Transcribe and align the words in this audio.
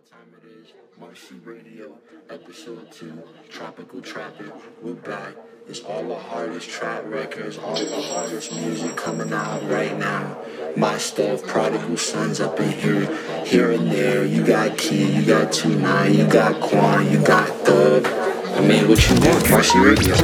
what 0.00 0.10
time 0.10 0.32
it 0.40 0.46
is. 0.60 0.72
Marci 0.98 1.44
Radio, 1.44 1.98
episode 2.30 2.90
2, 2.92 3.22
Tropical 3.50 4.00
Trapping. 4.00 4.52
We're 4.82 4.94
back. 4.94 5.34
It's 5.68 5.80
all 5.80 6.04
the 6.04 6.16
hardest 6.16 6.70
trap 6.70 7.02
records, 7.06 7.58
all 7.58 7.74
the 7.74 8.00
hardest 8.00 8.52
music 8.54 8.96
coming 8.96 9.32
out 9.32 9.62
right 9.68 9.96
now. 9.98 10.38
My 10.76 10.96
stuff, 10.96 11.42
Prodigal 11.42 11.96
Sons 11.96 12.40
up 12.40 12.58
in 12.60 12.72
here, 12.72 13.44
here 13.44 13.72
and 13.72 13.90
there. 13.90 14.24
You 14.24 14.44
got 14.44 14.78
Key, 14.78 15.04
you 15.04 15.24
got 15.24 15.52
2 15.52 15.78
9 15.78 16.14
you 16.14 16.26
got 16.26 16.60
Quan, 16.62 17.10
you 17.10 17.22
got 17.22 17.48
Thug. 17.66 18.06
I 18.06 18.60
mean, 18.60 18.88
what 18.88 19.06
you 19.08 19.14
want? 19.16 19.44
Marci 19.44 19.84
Radio. 19.84 20.14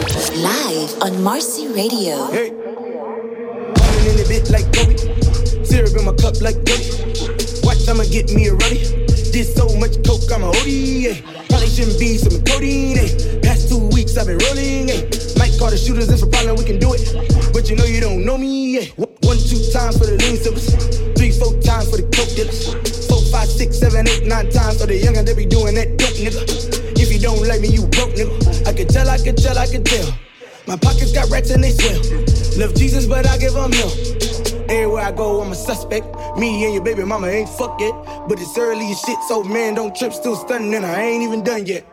Live 0.40 1.02
on 1.02 1.12
Marci 1.22 1.68
Radio. 1.74 2.27
Hey. 2.30 2.50
Falling 3.77 4.06
in 4.08 4.24
a 4.24 4.29
bit 4.29 4.48
like 4.50 4.72
Kobe. 4.72 5.64
Syrup 5.64 5.96
in 5.96 6.04
my 6.06 6.14
cup 6.14 6.40
like 6.40 6.56
Kobe. 6.64 7.62
Watch, 7.62 7.88
I'ma 7.88 8.04
get 8.04 8.32
me 8.32 8.46
a 8.46 8.54
ruddy. 8.54 9.06
Did 9.36 9.53
so 9.54 9.68
much 9.76 10.00
coke, 10.00 10.32
I'm 10.32 10.45
a 10.45 10.49
OD, 10.49 10.64
yeah. 10.64 11.21
Probably 11.53 11.68
shouldn't 11.68 12.00
be 12.00 12.17
some 12.17 12.40
codeine, 12.49 12.96
eh. 12.96 13.45
Past 13.45 13.68
two 13.68 13.85
weeks 13.93 14.17
I've 14.17 14.25
been 14.32 14.40
rolling, 14.49 14.89
eh. 14.89 15.04
Might 15.36 15.53
call 15.61 15.68
the 15.68 15.76
shooters 15.76 16.09
if 16.09 16.25
a 16.25 16.26
problem, 16.26 16.57
we 16.57 16.64
can 16.64 16.81
do 16.81 16.96
it. 16.96 17.04
But 17.53 17.68
you 17.68 17.76
know 17.76 17.85
you 17.85 18.00
don't 18.00 18.25
know 18.25 18.39
me, 18.39 18.81
yeah. 18.81 18.89
One, 18.96 19.36
two 19.36 19.61
times 19.76 20.00
for 20.00 20.09
the 20.09 20.17
lean 20.17 20.40
sippers. 20.40 20.72
Three, 21.21 21.36
four 21.36 21.53
times 21.61 21.93
for 21.93 22.00
the 22.00 22.09
coke 22.17 22.32
dealers. 22.32 22.72
Four, 23.12 23.21
five, 23.29 23.53
six, 23.53 23.76
seven, 23.76 24.09
eight, 24.09 24.25
nine 24.25 24.49
times 24.49 24.81
for 24.81 24.86
the 24.89 24.96
youngin' 24.96 25.29
they 25.29 25.37
be 25.37 25.45
doing 25.45 25.75
that 25.75 26.00
dope, 26.00 26.17
nigga. 26.17 26.40
If 26.96 27.12
you 27.12 27.21
don't 27.21 27.45
like 27.45 27.61
me, 27.61 27.68
you 27.68 27.84
broke, 27.93 28.17
nigga. 28.17 28.32
I 28.64 28.73
can 28.73 28.89
tell, 28.89 29.04
I 29.04 29.21
can 29.21 29.37
tell, 29.37 29.59
I 29.59 29.68
can 29.68 29.84
tell. 29.84 30.17
My 30.64 30.81
pockets 30.81 31.12
got 31.12 31.29
rats 31.29 31.53
and 31.53 31.62
they 31.62 31.76
swell. 31.76 32.00
Love 32.56 32.73
Jesus, 32.73 33.05
but 33.05 33.28
I 33.28 33.37
give 33.37 33.53
them 33.53 33.69
hell. 33.69 34.16
Everywhere 34.69 35.05
I 35.05 35.12
go, 35.12 35.41
I'm 35.41 35.52
a 35.52 35.55
suspect. 35.55 36.06
Me 36.36 36.64
and 36.64 36.75
your 36.75 36.83
baby 36.83 37.05
mama 37.05 37.28
ain't 37.28 37.48
fuck 37.48 37.80
yet. 37.80 37.94
But 38.28 38.41
it's 38.41 38.58
early 38.58 38.91
as 38.91 39.00
shit, 39.00 39.19
so 39.28 39.44
man, 39.44 39.75
don't 39.75 39.94
trip, 39.94 40.12
still 40.12 40.34
stunning, 40.34 40.75
and 40.75 40.84
I 40.84 41.03
ain't 41.03 41.23
even 41.23 41.45
done 41.45 41.67
yet. 41.67 41.86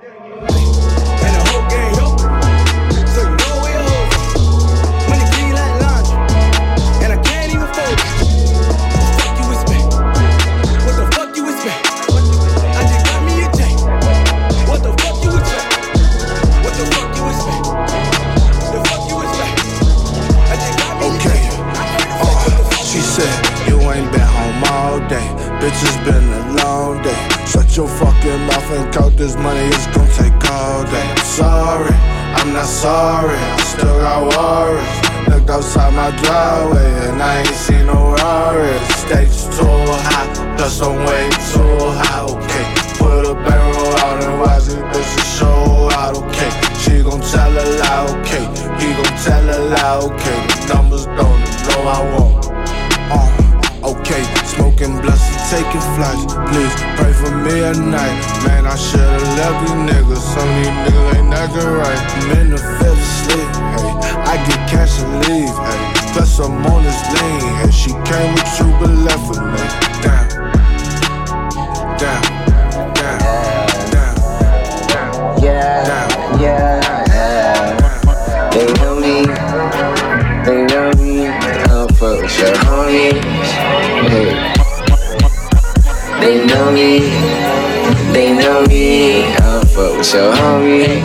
Your 90.11 90.33
homie. 90.33 90.99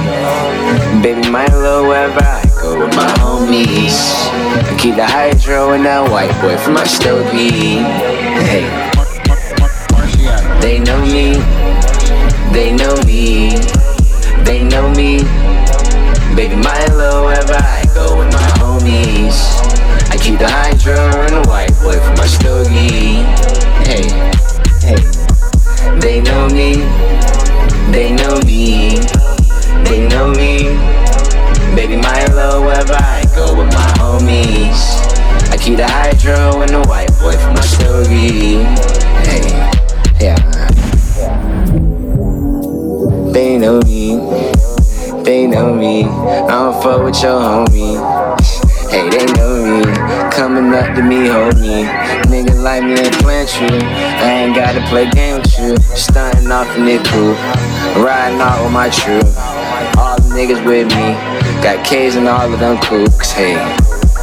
Baby, 1.03 1.31
my 1.31 1.47
little 1.47 1.87
wherever 1.87 2.21
I 2.21 2.43
go 2.61 2.81
with 2.81 2.97
my 2.97 3.07
homies. 3.21 3.95
I 4.67 4.77
keep 4.81 4.97
the 4.97 5.07
hydro 5.07 5.73
and 5.73 5.85
that 5.87 6.11
white 6.11 6.35
boy 6.43 6.57
for 6.57 6.73
my 6.73 6.85
stogie. 6.85 7.79
Hey. 8.49 8.67
They 10.61 10.81
know 10.81 11.01
me, 11.07 11.35
they 12.53 12.75
know 12.75 12.97
me. 13.07 13.55
They 14.45 14.65
know 14.65 14.91
me. 14.95 15.23
Baby 16.35 16.57
my 16.57 16.87
Milo, 16.89 17.27
wherever 17.27 17.55
I 17.55 17.85
go 17.95 18.19
with 18.19 18.33
my 18.33 18.49
homies. 18.59 19.39
I 20.11 20.17
keep 20.17 20.39
the 20.39 20.49
hydro 20.49 20.97
and 21.23 21.37
the 21.37 21.49
white 21.49 21.77
boy 21.83 22.01
for 22.01 22.15
my 22.17 22.27
stogie. 22.27 23.23
Hey, 23.87 24.11
hey. 24.83 26.01
They 26.01 26.21
know 26.21 26.49
me. 26.49 26.98
Homies. 34.39 35.51
I 35.51 35.57
keep 35.57 35.77
the 35.77 35.87
hydro 35.87 36.63
and 36.63 36.71
the 36.71 36.83
white 36.89 37.09
boy 37.21 37.33
for 37.33 37.53
my 37.53 37.61
stogie. 37.61 38.65
Hey, 39.27 39.43
yeah. 40.21 40.37
They 43.33 43.59
know 43.59 43.81
me, 43.83 44.17
they 45.23 45.47
know 45.47 45.75
me. 45.75 46.05
I 46.05 46.49
don't 46.49 46.83
fuck 46.83 47.03
with 47.03 47.23
your 47.23 47.41
homie. 47.41 47.99
Hey, 48.91 49.09
they 49.11 49.27
know 49.35 49.81
me. 49.81 50.31
Coming 50.33 50.73
up 50.73 50.95
to 50.97 51.03
me, 51.03 51.29
hold 51.29 51.59
me. 51.59 51.85
Nigga 52.31 52.63
like 52.63 52.83
me 52.83 52.93
ain't 52.93 53.13
playing 53.15 53.49
you. 53.61 53.79
I 53.87 54.45
ain't 54.45 54.57
gotta 54.57 54.81
play 54.89 55.11
game 55.11 55.41
with 55.41 55.59
you. 55.59 55.77
Stunting 55.95 56.51
off 56.51 56.75
in 56.77 56.87
the 56.87 56.99
cool. 57.11 57.35
Riding 58.03 58.41
out 58.41 58.63
with 58.63 58.73
my 58.73 58.89
crew. 58.91 59.21
All 60.01 60.17
the 60.17 60.35
niggas 60.35 60.65
with 60.65 60.89
me. 60.89 61.39
Got 61.63 61.85
K's 61.85 62.17
and 62.17 62.29
all 62.29 62.53
of 62.53 62.59
them 62.61 62.77
kooks. 62.79 63.33
Hey, 63.33 63.55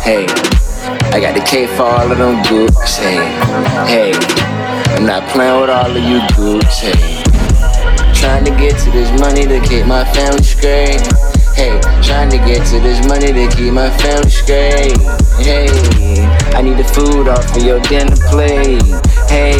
hey. 0.05 0.25
I 1.09 1.19
got 1.19 1.33
the 1.33 1.41
K 1.41 1.65
for 1.75 1.81
all 1.81 2.11
of 2.11 2.17
them 2.17 2.37
gooks. 2.45 3.01
Hey, 3.01 3.17
hey. 3.89 4.13
I'm 4.95 5.05
not 5.05 5.27
playing 5.33 5.59
with 5.59 5.71
all 5.71 5.89
of 5.89 5.97
you 5.97 6.21
gooks. 6.37 6.77
Hey. 6.77 7.25
Trying 8.13 8.45
to 8.45 8.51
get 8.51 8.77
to 8.85 8.91
this 8.91 9.09
money 9.19 9.45
to 9.49 9.59
keep 9.67 9.85
my 9.87 10.05
family 10.13 10.43
straight. 10.43 11.01
Hey, 11.57 11.79
trying 12.05 12.29
to 12.29 12.37
get 12.37 12.65
to 12.67 12.79
this 12.79 13.05
money 13.07 13.33
to 13.33 13.49
keep 13.57 13.73
my 13.73 13.89
family 13.97 14.29
straight. 14.29 14.95
Hey, 15.41 15.67
I 16.53 16.61
need 16.61 16.77
the 16.77 16.85
food 16.85 17.27
off 17.27 17.55
of 17.55 17.63
your 17.63 17.79
dinner 17.81 18.15
plate. 18.29 18.85
Hey, 19.25 19.57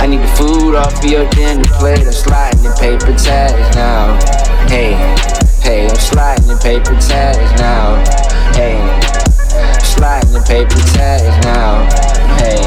I 0.00 0.06
need 0.06 0.22
the 0.24 0.32
food 0.36 0.76
off 0.76 0.96
of 0.96 1.10
your 1.10 1.28
dinner 1.30 1.68
plate. 1.76 2.06
I'm 2.06 2.12
sliding 2.12 2.64
in 2.64 2.72
paper 2.72 3.12
tags 3.16 3.76
now. 3.76 4.16
Hey, 4.68 4.96
hey, 5.60 5.88
I'm 5.88 5.96
sliding 5.96 6.48
in 6.48 6.58
paper 6.58 6.96
tags 7.00 7.52
now. 7.60 8.00
Hey, 8.54 9.17
sliding 9.84 10.34
in 10.34 10.42
paper 10.42 10.78
tags 10.94 11.36
now. 11.44 11.84
Hey, 12.38 12.58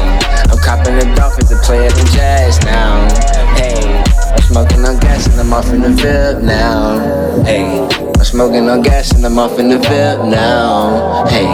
I'm 0.50 0.58
copping 0.58 0.96
the 0.98 1.06
dolphins 1.16 1.50
to 1.50 1.56
play 1.56 1.86
at 1.86 1.92
the 1.92 2.04
jazz 2.14 2.60
now. 2.64 3.08
Hey, 3.56 4.02
I'm 4.32 4.42
smoking 4.42 4.84
on 4.84 4.98
gas 5.00 5.26
and 5.26 5.40
I'm 5.40 5.52
off 5.52 5.72
in 5.72 5.82
the 5.82 5.90
VIP 5.90 6.42
now. 6.42 7.42
Hey, 7.44 7.88
I'm 7.88 8.24
smoking 8.24 8.68
on 8.68 8.82
gas 8.82 9.12
and 9.12 9.24
I'm 9.24 9.38
off 9.38 9.58
in 9.58 9.68
the 9.68 9.78
VIP 9.78 10.28
now. 10.28 11.24
Hey, 11.26 11.48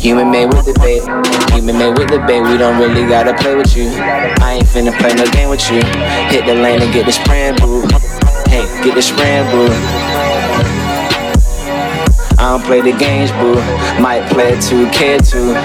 human 0.00 0.30
made 0.30 0.46
with 0.46 0.66
the 0.66 0.74
bait, 0.80 1.02
human 1.54 1.78
made 1.78 1.98
with 1.98 2.08
the 2.08 2.18
bait. 2.26 2.42
We 2.42 2.56
don't 2.58 2.78
really 2.78 3.08
gotta 3.08 3.34
play 3.34 3.54
with 3.54 3.76
you. 3.76 3.90
I 4.40 4.58
ain't 4.58 4.66
finna 4.66 4.96
play 4.98 5.14
no 5.14 5.30
game 5.32 5.50
with 5.50 5.68
you. 5.70 5.80
Hit 6.30 6.46
the 6.46 6.54
lane 6.54 6.82
and 6.82 6.92
get 6.92 7.06
the 7.06 7.12
spraying 7.12 7.56
boo. 7.56 7.82
Hey, 8.48 8.66
get 8.84 8.94
the 8.94 9.02
spraying 9.02 9.48
boo 9.50 10.11
don't 12.52 12.64
play 12.64 12.82
the 12.82 12.92
games, 12.98 13.32
boo. 13.40 13.56
Might 13.96 14.28
play 14.28 14.52
it 14.52 14.60
too, 14.60 14.84
care 14.92 15.16
too. 15.16 15.56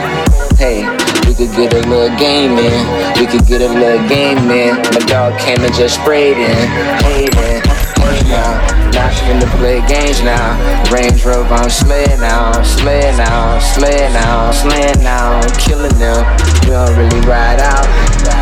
Hey, 0.56 0.88
we 1.28 1.36
could 1.36 1.52
get 1.52 1.76
a 1.76 1.84
little 1.84 2.16
game 2.16 2.56
in. 2.56 2.80
We 3.20 3.28
could 3.28 3.46
get 3.46 3.60
a 3.60 3.68
little 3.68 4.08
game 4.08 4.48
in. 4.48 4.80
My 4.96 5.04
dog 5.04 5.38
came 5.38 5.60
and 5.68 5.74
just 5.76 6.00
sprayed 6.00 6.38
in. 6.38 6.64
Hating, 7.04 7.36
hey 7.36 8.24
now. 8.32 8.56
Not 8.96 9.12
finna 9.20 9.52
play 9.60 9.84
games 9.84 10.24
now. 10.24 10.56
Range 10.88 11.20
Rover, 11.26 11.60
I'm 11.60 11.70
slaying 11.70 12.22
now. 12.24 12.56
Slaying 12.64 13.18
now, 13.18 13.60
slaying 13.60 14.14
now, 14.14 14.52
slaying 14.52 15.04
now. 15.04 15.44
Killing 15.60 15.92
them. 16.00 16.24
We 16.64 16.72
don't 16.72 16.96
really 16.96 17.20
ride 17.28 17.60
out. 17.60 17.84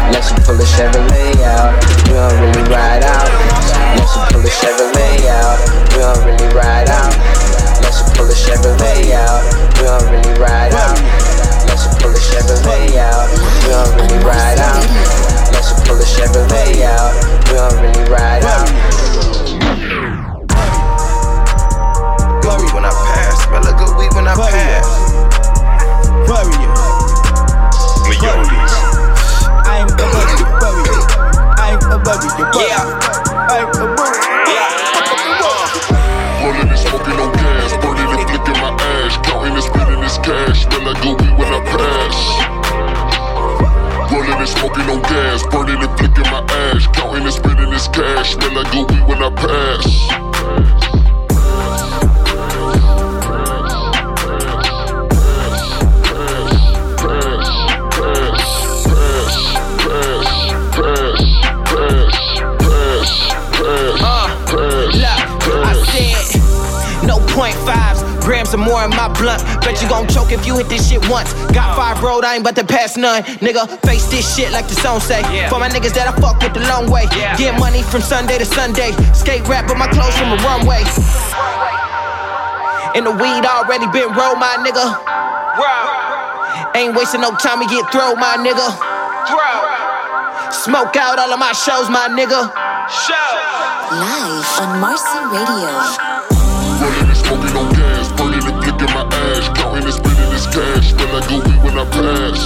Unless 0.05 0.29
you 0.29 0.37
pull 0.45 0.61
a 0.61 0.67
Chevrolet 0.69 1.33
out. 1.49 1.73
We 2.05 2.13
don't 2.13 2.37
really 2.37 2.61
ride 2.69 3.01
out. 3.09 3.25
Unless 3.89 4.13
you 4.13 4.21
pull 4.29 4.45
a 4.45 4.53
Chevrolet 4.53 5.33
out. 5.33 5.57
We 5.89 5.97
don't 5.97 6.21
really 6.29 6.53
ride 6.53 6.89
out 6.93 7.54
pull 8.15 8.27
a 8.27 8.33
Chevrolet 8.33 9.11
out, 9.11 9.43
we 9.75 9.83
don't 9.83 10.07
really 10.09 10.33
ride 10.39 10.73
out. 10.73 10.97
Let's 11.67 11.85
pull 11.99 12.11
a 12.11 12.19
Chevrolet 12.19 12.95
out, 12.97 13.27
we 13.61 13.69
don't 13.69 13.91
really 13.99 14.19
ride 14.23 14.59
out. 14.59 14.83
Let's 15.51 15.75
pull 15.83 15.99
a 15.99 16.05
Chevrolet 16.07 16.83
out, 16.87 17.11
we 17.45 17.59
don't 17.59 17.75
really 17.83 18.05
ride 18.09 18.43
out. 18.47 18.71
Glory 22.41 22.67
when 22.71 22.85
I 22.85 22.91
pass, 22.91 23.43
smell 23.43 23.67
a 23.67 23.73
good 23.75 23.91
weed 23.99 24.13
when 24.15 24.27
I 24.27 24.33
pass. 24.35 24.87
Warrior. 26.27 26.71
Leonis. 28.07 28.73
I'm 29.67 29.89
a 29.91 30.05
warrior, 30.13 30.47
warrior. 30.63 31.01
I'm 31.59 31.83
a 31.83 31.97
warrior, 31.99 32.47
warrior. 32.53 32.87
I'm 33.35 33.67
a 33.67 33.75
warrior. 33.75 33.75
Yeah. 33.75 33.75
I'm 33.75 33.75
a 33.75 33.85
warrior. 33.97 34.35
Yeah. 34.47 34.85
Rolling 36.45 36.69
and 36.69 36.79
smoking 36.79 37.19
on 37.19 37.34
Counting 39.45 39.63
and 39.63 39.73
spending 39.73 40.01
this 40.01 40.17
cash, 40.17 40.63
smell 40.63 40.81
like 40.81 41.01
gooey 41.03 41.29
when 41.37 41.53
I 41.53 41.61
pass. 41.69 42.17
Rolling 44.11 44.39
and 44.39 44.49
smoking 44.49 44.89
on 44.89 45.01
gas, 45.03 45.45
burning 45.51 45.83
and 45.83 45.97
flicking 45.99 46.31
my 46.31 46.41
ash. 46.49 46.87
Counting 46.87 47.25
and 47.25 47.33
spending 47.33 47.69
this 47.69 47.87
cash, 47.89 48.33
smell 48.33 48.53
like 48.53 48.71
gooey 48.71 49.01
when 49.03 49.21
I 49.21 49.29
pass. 49.29 51.04
some 68.55 68.63
more 68.63 68.85
in 68.85 68.89
my 68.91 69.11
blunt. 69.19 69.43
Bet 69.59 69.81
you 69.83 69.89
gon' 69.89 70.07
choke 70.07 70.31
if 70.31 70.47
you 70.47 70.55
hit 70.55 70.69
this 70.69 70.87
shit 70.87 71.03
once. 71.09 71.33
Got 71.51 71.75
five 71.75 72.01
road, 72.01 72.23
I 72.23 72.35
ain't 72.35 72.41
about 72.41 72.55
to 72.55 72.63
pass 72.63 72.95
none. 72.95 73.21
Nigga, 73.43 73.67
face 73.83 74.07
this 74.07 74.23
shit 74.23 74.49
like 74.55 74.67
the 74.71 74.75
song 74.75 75.01
say. 75.01 75.19
For 75.51 75.59
my 75.59 75.67
niggas 75.67 75.91
that 75.99 76.07
I 76.07 76.15
fuck 76.23 76.39
with 76.39 76.53
the 76.55 76.63
long 76.71 76.89
way. 76.89 77.03
Get 77.35 77.59
money 77.59 77.83
from 77.83 77.99
Sunday 77.99 78.37
to 78.39 78.45
Sunday. 78.45 78.95
Skate 79.11 79.43
rap, 79.51 79.67
with 79.67 79.75
my 79.77 79.91
clothes 79.91 80.15
from 80.15 80.31
the 80.31 80.39
runway. 80.39 80.87
And 82.95 83.03
the 83.03 83.11
weed 83.11 83.43
already 83.43 83.91
been 83.91 84.15
rolled, 84.15 84.39
my 84.39 84.55
nigga. 84.63 84.87
Ain't 86.79 86.95
wasting 86.95 87.19
no 87.19 87.35
time 87.35 87.59
to 87.59 87.67
get 87.67 87.91
thrown, 87.91 88.15
my 88.15 88.39
nigga. 88.39 88.71
Smoke 90.63 90.95
out 90.95 91.19
all 91.19 91.33
of 91.33 91.39
my 91.39 91.51
shows, 91.51 91.91
my 91.91 92.07
nigga. 92.07 92.47
Show. 92.87 93.27
Live 93.99 94.47
on 94.63 94.79
Marci 94.79 95.19
Radio 95.35 96.15
cash 100.55 100.93
than 100.93 101.11
I 101.11 101.19
do 101.27 101.43
me 101.43 101.51
when 101.63 101.77
I 101.77 101.83
pass. 101.91 102.39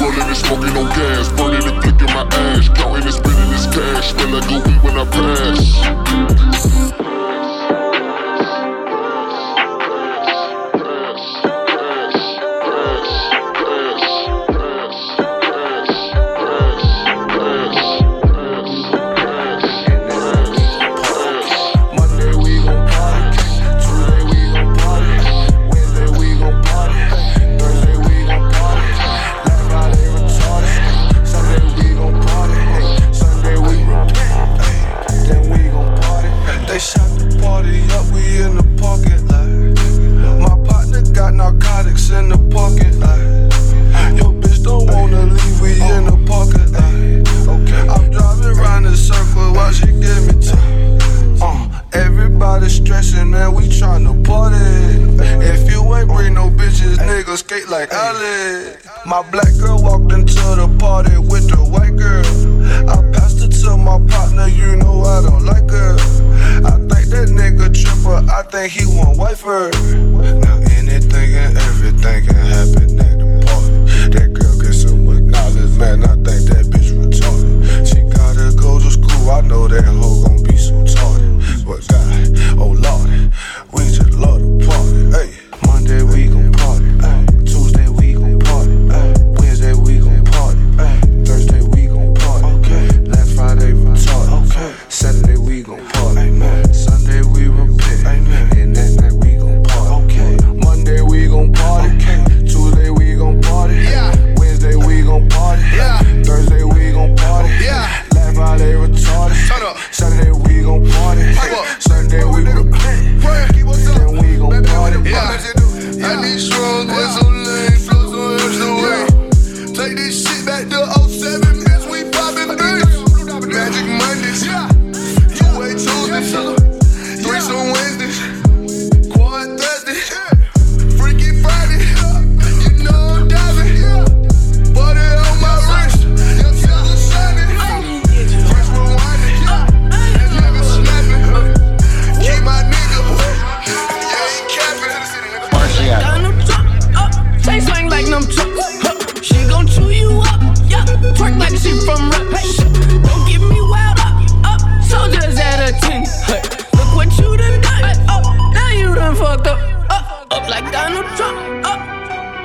Rolling 0.00 0.26
and 0.26 0.36
smoking 0.36 0.76
on 0.76 0.86
gas, 0.96 1.28
burning 1.38 1.62
and 1.62 1.80
flicking 1.82 2.12
my 2.14 2.26
ash, 2.32 2.68
counting 2.70 3.04
and 3.04 3.14
spending 3.14 3.50
this 3.50 3.66
cash 3.66 4.12
than 4.14 4.34
I 4.34 4.40
do 4.48 4.58
me 4.68 4.74
when 4.82 4.98
I 4.98 5.04
pass. 5.04 5.76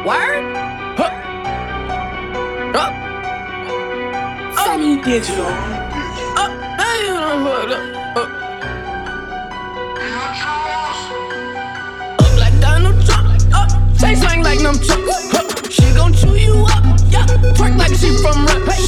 Word? 0.04 0.42
Huh. 0.98 1.14
Huh. 2.74 2.92
Sunny 4.66 4.98
oh. 4.98 5.04
Digital. 5.06 5.46
Oh, 5.46 6.50
hey, 6.82 7.06
uh, 7.08 7.38
uh. 8.18 8.26
Up 12.18 12.34
like 12.40 12.58
Donald 12.60 12.98
Trump. 13.06 13.30
Up, 13.54 13.70
uh, 13.70 13.94
say 13.94 14.16
slang 14.16 14.42
like 14.42 14.58
them 14.58 14.74
Chucks. 14.80 15.30
Huh. 15.30 15.46
She 15.70 15.94
gon' 15.94 16.14
chew 16.14 16.34
you 16.34 16.66
up. 16.66 16.84
Yeah, 17.12 17.28
twerk 17.54 17.78
like 17.78 17.94
she 17.94 18.10
from 18.24 18.44
rap. 18.48 18.58
Hey, 18.74 18.82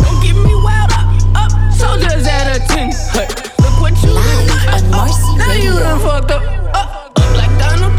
don't 0.00 0.18
get 0.24 0.34
me 0.34 0.54
wild 0.64 0.92
up. 0.96 1.12
Up, 1.44 1.52
soldiers 1.74 2.26
at 2.26 2.56
a 2.56 2.58
ten. 2.68 2.90
Hey, 3.12 3.28
look 3.60 3.80
what 3.82 3.92
you 4.02 4.16
did. 4.16 4.88
Now 5.36 5.52
you 5.52 5.78
done 5.78 6.00
fucked 6.00 6.30
up. 6.30 6.42
Up, 6.74 7.12
up 7.20 7.36
like 7.36 7.52
Donald 7.58 7.93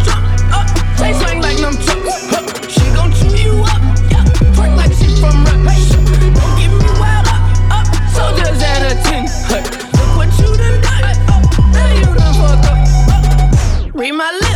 my 14.25 14.31
lips. 14.31 14.54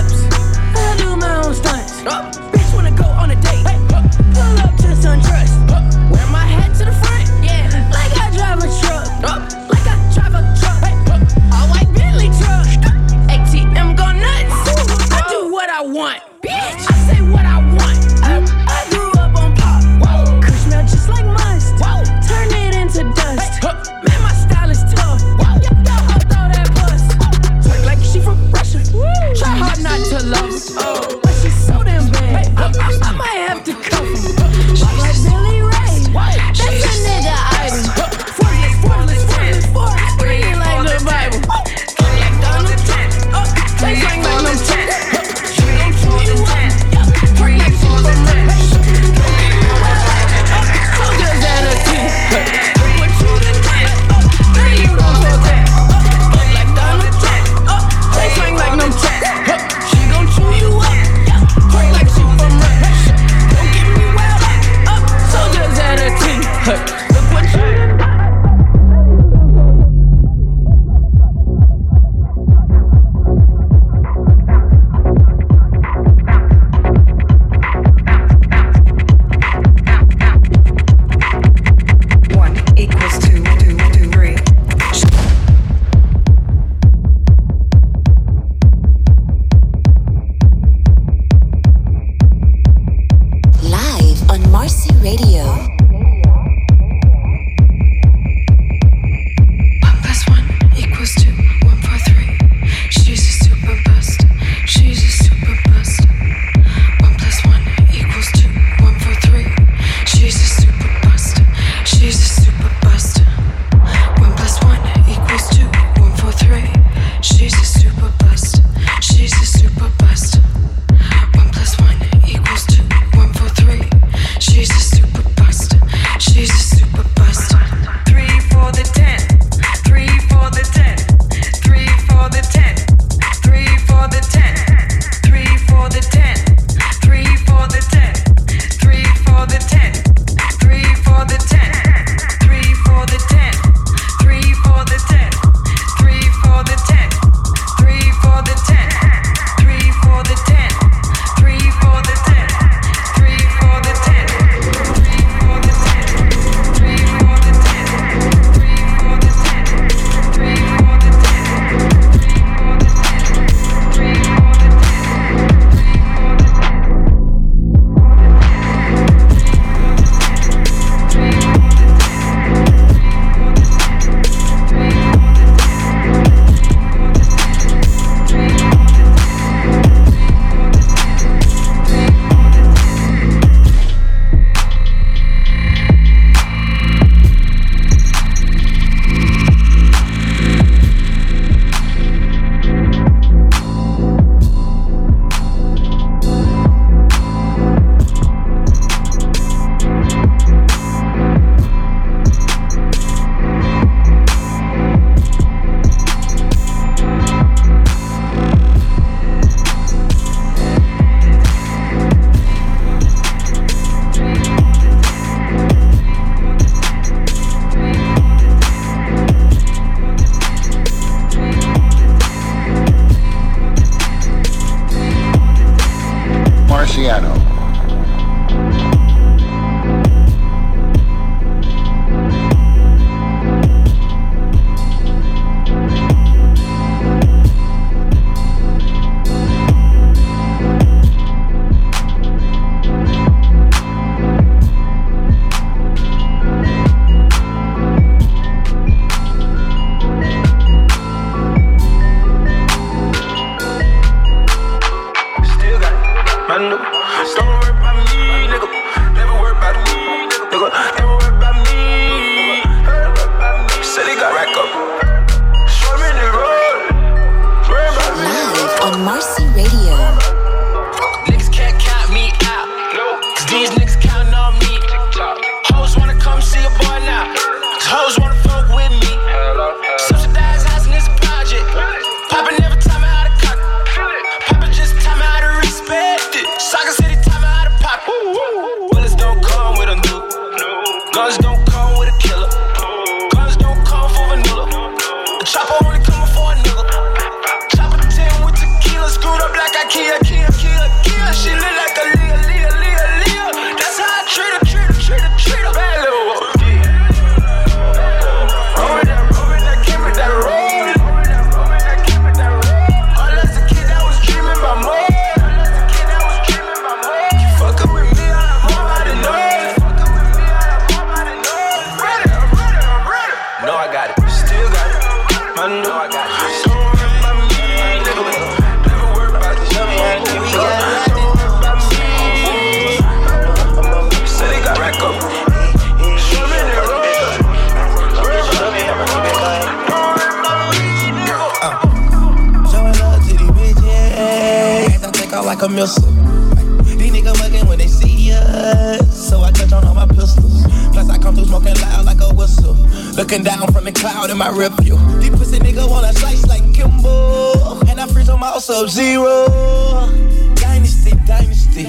Dynasty. 360.56 361.12
Dynasty. 361.26 361.84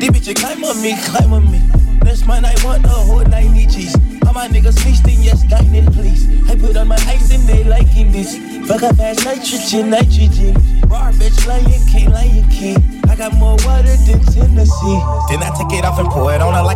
These 0.00 0.10
bitches 0.10 0.34
climb 0.34 0.64
on 0.64 0.82
me, 0.82 0.98
climb 1.04 1.32
on 1.32 1.48
me. 1.48 1.60
That's 2.02 2.26
my 2.26 2.40
night, 2.40 2.64
want 2.64 2.82
the 2.82 2.88
whole 2.88 3.22
night, 3.22 3.48
need 3.52 3.70
cheese. 3.70 3.96
my 4.34 4.48
niggas 4.48 4.82
feasting, 4.82 5.22
yes, 5.22 5.44
dining, 5.44 5.86
please. 5.92 6.26
I 6.50 6.56
put 6.56 6.76
on 6.76 6.88
my 6.88 6.98
ice 7.06 7.30
and 7.30 7.48
they 7.48 7.62
liking 7.62 8.10
this. 8.10 8.36
Fuck 8.66 8.82
up 8.82 8.98
ass 8.98 9.24
nitrogen, 9.24 9.90
nitrogen. 9.90 10.54
Raw 10.88 11.12
bitch, 11.12 11.46
lion 11.46 11.86
king, 11.86 12.10
lion 12.10 12.48
king. 12.50 13.00
I 13.08 13.14
got 13.14 13.32
more 13.34 13.56
water 13.64 13.94
than 14.06 14.18
Tennessee. 14.26 15.00
Then 15.30 15.42
I 15.46 15.54
take 15.56 15.78
it 15.78 15.84
off 15.84 16.00
and 16.00 16.08
pour 16.08 16.34
it 16.34 16.40
on 16.40 16.54
a. 16.54 16.67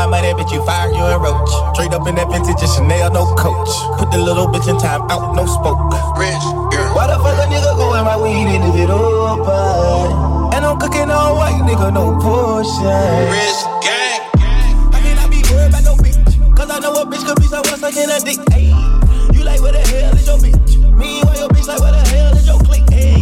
Playing 0.00 0.12
with 0.12 0.24
my 0.24 0.32
money, 0.32 0.42
bitch, 0.42 0.52
you 0.52 0.64
fire, 0.64 0.88
you 0.88 1.04
a 1.04 1.18
roach. 1.20 1.76
Trade 1.76 1.92
up 1.92 2.08
in 2.08 2.14
that 2.14 2.32
vintage 2.32 2.56
Chanel, 2.72 3.12
no 3.12 3.34
coach. 3.36 3.68
Put 4.00 4.10
the 4.10 4.16
little 4.16 4.46
bitch 4.48 4.64
in 4.64 4.78
time 4.80 5.02
out, 5.12 5.36
no 5.36 5.44
spoke. 5.44 5.76
Rich, 6.16 6.40
girl. 6.72 6.96
Why 6.96 7.04
the 7.04 7.20
fuck 7.20 7.36
a 7.36 7.44
nigga 7.52 7.76
going 7.76 8.04
my 8.08 8.16
weed 8.16 8.48
and 8.48 8.64
into 8.64 8.80
it 8.80 8.88
open? 8.88 10.56
And 10.56 10.64
I'm 10.64 10.80
cooking 10.80 11.10
all 11.10 11.36
white, 11.36 11.60
nigga, 11.68 11.92
no 11.92 12.16
portion. 12.16 13.28
Rich 13.28 13.60
gang. 13.84 14.24
I 14.88 14.98
cannot 15.04 15.28
be 15.28 15.44
worried 15.52 15.68
about 15.68 15.84
no 15.84 15.92
bitch. 16.00 16.56
Cause 16.56 16.70
I 16.70 16.80
know 16.80 16.96
a 16.96 17.04
bitch 17.04 17.20
could 17.28 17.36
be 17.36 17.44
so 17.44 17.60
like 17.60 17.96
in 17.96 18.08
a 18.08 18.16
dick. 18.24 18.40
Ayy. 18.56 18.72
You 19.36 19.44
like 19.44 19.60
where 19.60 19.72
the 19.72 19.84
hell 19.84 20.16
is 20.16 20.24
your 20.24 20.38
bitch? 20.40 20.80
Meanwhile, 20.96 21.36
your 21.36 21.48
bitch 21.52 21.68
like 21.68 21.80
where 21.80 21.92
the 21.92 22.08
hell 22.08 22.32
is 22.40 22.46
your 22.48 22.58
clique? 22.64 22.88
Ayy. 22.96 23.20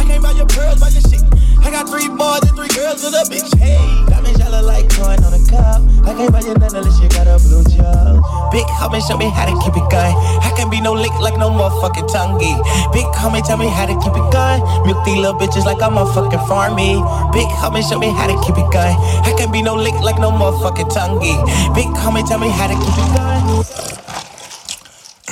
I 0.00 0.04
can't 0.08 0.22
buy 0.22 0.32
your 0.32 0.48
pearls, 0.48 0.80
buy 0.80 0.88
your 0.88 1.04
shit. 1.04 1.20
I 1.64 1.70
got 1.72 1.88
three 1.88 2.08
boys 2.12 2.44
and 2.44 2.52
three 2.52 2.68
girls 2.76 3.00
with 3.00 3.16
a 3.16 3.24
bitch. 3.24 3.48
Hey, 3.56 3.80
diamonds 4.12 4.38
yellow 4.38 4.60
like 4.60 4.84
coin 4.92 5.16
on 5.24 5.32
a 5.32 5.40
cup. 5.48 5.80
I 6.04 6.12
can't 6.12 6.30
buy 6.30 6.44
you 6.44 6.52
none 6.60 6.76
unless 6.76 7.00
you 7.00 7.08
got 7.08 7.24
a 7.24 7.40
blue 7.40 7.64
job. 7.64 8.20
Big 8.52 8.68
homie, 8.68 9.00
show 9.00 9.16
me 9.16 9.32
how 9.32 9.48
to 9.48 9.56
keep 9.64 9.72
it 9.72 9.88
going. 9.88 10.12
I 10.44 10.52
can't 10.56 10.70
be 10.70 10.80
no 10.84 10.92
lick 10.92 11.16
like 11.24 11.40
no 11.40 11.48
motherfucking 11.48 12.12
tonguey. 12.12 12.52
Big 12.92 13.08
homie, 13.16 13.40
tell 13.40 13.56
me 13.56 13.66
how 13.66 13.86
to 13.88 13.96
keep 13.96 14.12
it 14.12 14.28
going. 14.28 14.60
Milk 14.84 15.04
these 15.08 15.16
little 15.16 15.40
bitches 15.40 15.64
like 15.64 15.80
I'm 15.80 15.96
a 15.96 16.04
fucking 16.12 16.44
farmy. 16.44 17.00
Big 17.32 17.48
homie, 17.48 17.80
show 17.80 17.98
me 17.98 18.12
how 18.12 18.28
to 18.28 18.36
keep 18.44 18.60
it 18.60 18.68
going. 18.68 18.96
I 19.24 19.32
can't 19.36 19.50
be 19.50 19.62
no 19.62 19.74
lick 19.74 19.96
like 20.04 20.20
no 20.20 20.30
motherfucking 20.30 20.92
tonguey. 20.92 21.32
Big 21.74 21.88
homie, 21.96 22.28
tell 22.28 22.38
me 22.38 22.52
how 22.52 22.68
to 22.68 22.76
keep 22.76 22.92
it 22.92 23.10
going. 23.16 23.64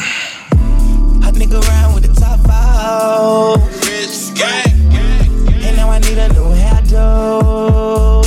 Hot 1.22 1.34
nigga 1.36 1.60
around 1.60 1.92
with 1.92 2.08
the 2.08 2.14
top 2.18 2.40
out. 2.48 3.60
Rich 3.84 4.32
gang. 4.34 4.71
Need 6.12 6.18
a 6.18 6.28
new 6.34 6.52
hairdo. 6.52 8.22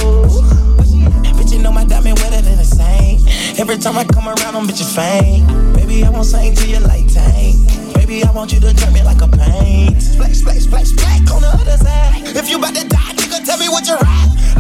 Bitch, 1.38 1.54
you 1.54 1.60
know 1.60 1.72
my 1.72 1.86
diamond 1.86 2.18
wetter 2.18 2.42
than 2.42 2.58
a 2.58 2.64
saint. 2.64 3.22
Every 3.60 3.78
time 3.78 3.96
I 3.96 4.04
come 4.06 4.26
around, 4.28 4.56
them 4.56 4.66
bitches 4.66 4.90
faint. 4.90 5.46
Baby, 5.76 6.04
I 6.04 6.10
won't 6.10 6.26
sing 6.26 6.56
to 6.56 6.68
you 6.68 6.80
like 6.80 7.06
tank. 7.14 7.56
Baby, 7.94 8.24
I 8.24 8.32
want 8.32 8.52
you 8.54 8.60
to 8.62 8.74
turn 8.74 8.92
me 8.92 9.04
like 9.04 9.22
a 9.22 9.28
paint. 9.28 10.02
Splash, 10.02 10.38
splash, 10.38 10.62
splash, 10.62 10.88
splash 10.88 11.30
on 11.30 11.44
the 11.44 11.48
other 11.48 11.78
side. 11.78 12.24
If 12.36 12.50
you 12.50 12.58
about 12.58 12.74
to 12.74 12.88
die, 12.88 13.14
nigga, 13.22 13.46
tell 13.46 13.60
me 13.60 13.70
what 13.70 13.86
you're 13.86 14.00
ride. 14.00 14.55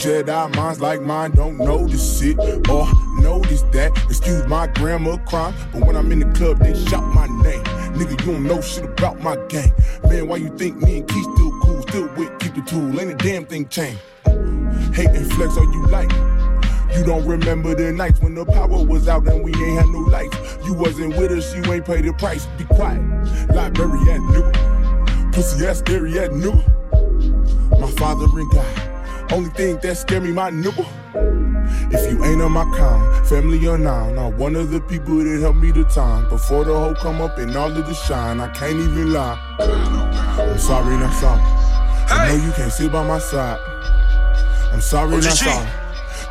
Jedi 0.00 0.56
minds 0.56 0.80
like 0.80 1.02
mine 1.02 1.30
don't 1.32 1.58
notice 1.58 2.22
it 2.22 2.38
or 2.70 2.88
notice 3.20 3.60
that. 3.72 3.92
Excuse 4.08 4.46
my 4.46 4.66
grammar 4.66 5.18
crime, 5.26 5.54
but 5.74 5.84
when 5.84 5.94
I'm 5.94 6.10
in 6.10 6.20
the 6.20 6.38
club, 6.38 6.58
they 6.58 6.72
shout 6.86 7.04
my 7.12 7.26
name. 7.26 7.62
Nigga, 7.92 8.12
you 8.12 8.32
don't 8.32 8.44
know 8.44 8.62
shit 8.62 8.86
about 8.86 9.20
my 9.20 9.36
game. 9.48 9.74
Man, 10.04 10.26
why 10.26 10.36
you 10.36 10.56
think 10.56 10.78
me 10.78 11.00
and 11.00 11.06
Key 11.06 11.22
still 11.22 11.60
cool? 11.60 11.82
Still 11.82 12.08
with, 12.16 12.38
keep 12.38 12.54
the 12.54 12.62
tool, 12.62 12.98
ain't 12.98 13.10
a 13.10 13.14
damn 13.14 13.44
thing 13.44 13.68
changed. 13.68 14.00
Hate 14.94 15.10
and 15.10 15.30
flex 15.34 15.58
all 15.58 15.70
you 15.70 15.84
like. 15.88 16.10
You 16.96 17.04
don't 17.04 17.26
remember 17.26 17.74
the 17.74 17.92
nights 17.92 18.22
when 18.22 18.34
the 18.34 18.46
power 18.46 18.82
was 18.82 19.06
out 19.06 19.28
and 19.28 19.44
we 19.44 19.52
ain't 19.52 19.80
had 19.80 19.88
no 19.88 19.98
lights. 19.98 20.38
You 20.64 20.72
wasn't 20.72 21.14
with 21.18 21.30
us, 21.30 21.54
you 21.54 21.70
ain't 21.70 21.84
paid 21.84 22.06
the 22.06 22.14
price. 22.14 22.46
Be 22.56 22.64
quiet. 22.64 23.02
Library 23.54 24.00
at 24.12 24.20
nigga. 24.20 25.32
Pussy 25.34 25.66
ass 25.66 25.80
scary 25.80 26.18
at 26.18 26.30
nigga. 26.30 27.78
My 27.78 27.90
father 27.90 28.24
and 28.24 28.50
God. 28.50 28.89
Only 29.32 29.50
thing 29.50 29.78
that 29.82 29.96
scare 29.96 30.20
me, 30.20 30.32
my 30.32 30.50
nigga. 30.50 30.84
If 31.92 32.10
you 32.10 32.24
ain't 32.24 32.42
on 32.42 32.52
my 32.52 32.64
con, 32.76 33.24
family 33.26 33.64
or 33.66 33.78
non, 33.78 34.18
I'm 34.18 34.36
one 34.36 34.56
of 34.56 34.70
the 34.70 34.80
people 34.80 35.16
that 35.18 35.40
helped 35.40 35.58
me 35.58 35.70
the 35.70 35.84
time. 35.84 36.28
Before 36.28 36.64
the 36.64 36.74
whole 36.76 36.94
come 36.94 37.20
up 37.20 37.38
and 37.38 37.54
all 37.56 37.70
of 37.70 37.86
the 37.86 37.94
shine, 37.94 38.40
I 38.40 38.48
can't 38.48 38.74
even 38.74 39.12
lie. 39.12 39.38
I'm 39.60 40.58
sorry, 40.58 40.96
not 40.96 41.12
sorry. 41.14 41.40
I 42.12 42.28
know 42.28 42.44
you 42.44 42.52
can't 42.52 42.72
sit 42.72 42.90
by 42.90 43.06
my 43.06 43.18
side. 43.20 43.58
I'm 44.72 44.80
sorry, 44.80 45.10
not 45.16 45.22
sorry. 45.36 45.68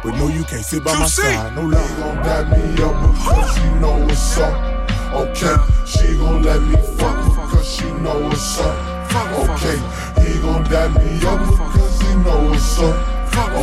But 0.04 0.16
no, 0.16 0.28
you 0.28 0.44
can't 0.44 0.64
sit 0.64 0.84
by 0.84 0.98
my 0.98 1.08
side. 1.08 1.56
No 1.56 1.62
She 1.70 1.76
lie. 1.76 1.98
gon' 2.00 2.16
dap 2.24 2.50
me 2.58 2.84
up 2.84 3.14
because 3.14 3.56
she 3.56 3.64
know 3.80 4.06
what's 4.06 4.38
up. 4.38 4.80
Okay, 5.14 5.56
she 5.86 6.18
gon' 6.18 6.44
let 6.44 6.62
me 6.62 6.76
fuck 6.98 7.26
because 7.36 7.76
she 7.76 7.86
know 8.04 8.20
what's 8.28 8.60
up. 8.60 8.99
Okay, 9.12 9.78
he 10.22 10.40
gon' 10.40 10.64
dap 10.66 10.94
me 10.96 11.18
up 11.26 11.40
because 11.40 12.02
he 12.02 12.14
know 12.16 12.50
what's 12.50 12.80
up. 12.80 12.96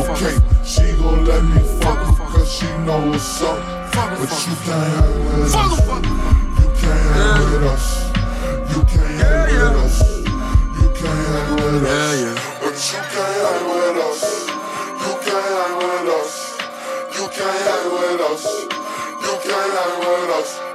Okay, 0.09 0.35
she 0.65 0.91
gon' 0.97 1.23
let 1.25 1.43
me 1.43 1.61
fuck 1.79 1.99
because 2.17 2.51
she 2.51 2.67
know 2.85 2.99
what's 3.09 3.41
up. 3.41 3.57
But 3.93 4.29
you 4.45 4.55
can't 4.65 4.91
hang 4.93 5.23
with 5.25 5.53
us. 5.53 5.53
You 6.59 6.67
can't 6.75 7.03
hang 7.15 7.39
with 7.51 7.63
us. 7.63 7.87
You 8.71 8.81
can't 8.83 9.19
hang 9.21 9.49
with 9.55 9.77
us. 9.83 9.95
You 10.79 10.87
can't 10.93 11.27
hang 11.27 11.55
with 11.55 11.83
us. 11.85 12.11
But 12.61 12.75
you 12.75 12.99
can't 13.13 13.37
hang 13.47 13.63
with 13.71 13.97
us. 14.03 14.21
You 15.01 15.13
can't 15.23 15.51
hang 15.57 15.75
with 15.79 16.09
us. 16.11 16.31
You 17.17 17.25
can't 17.27 17.61
hang 17.67 17.87
with 17.93 18.21
us. 18.21 18.43
You 19.23 19.33
can't 19.43 19.73
hang 19.73 19.99
with 19.99 20.29
us. 20.37 20.66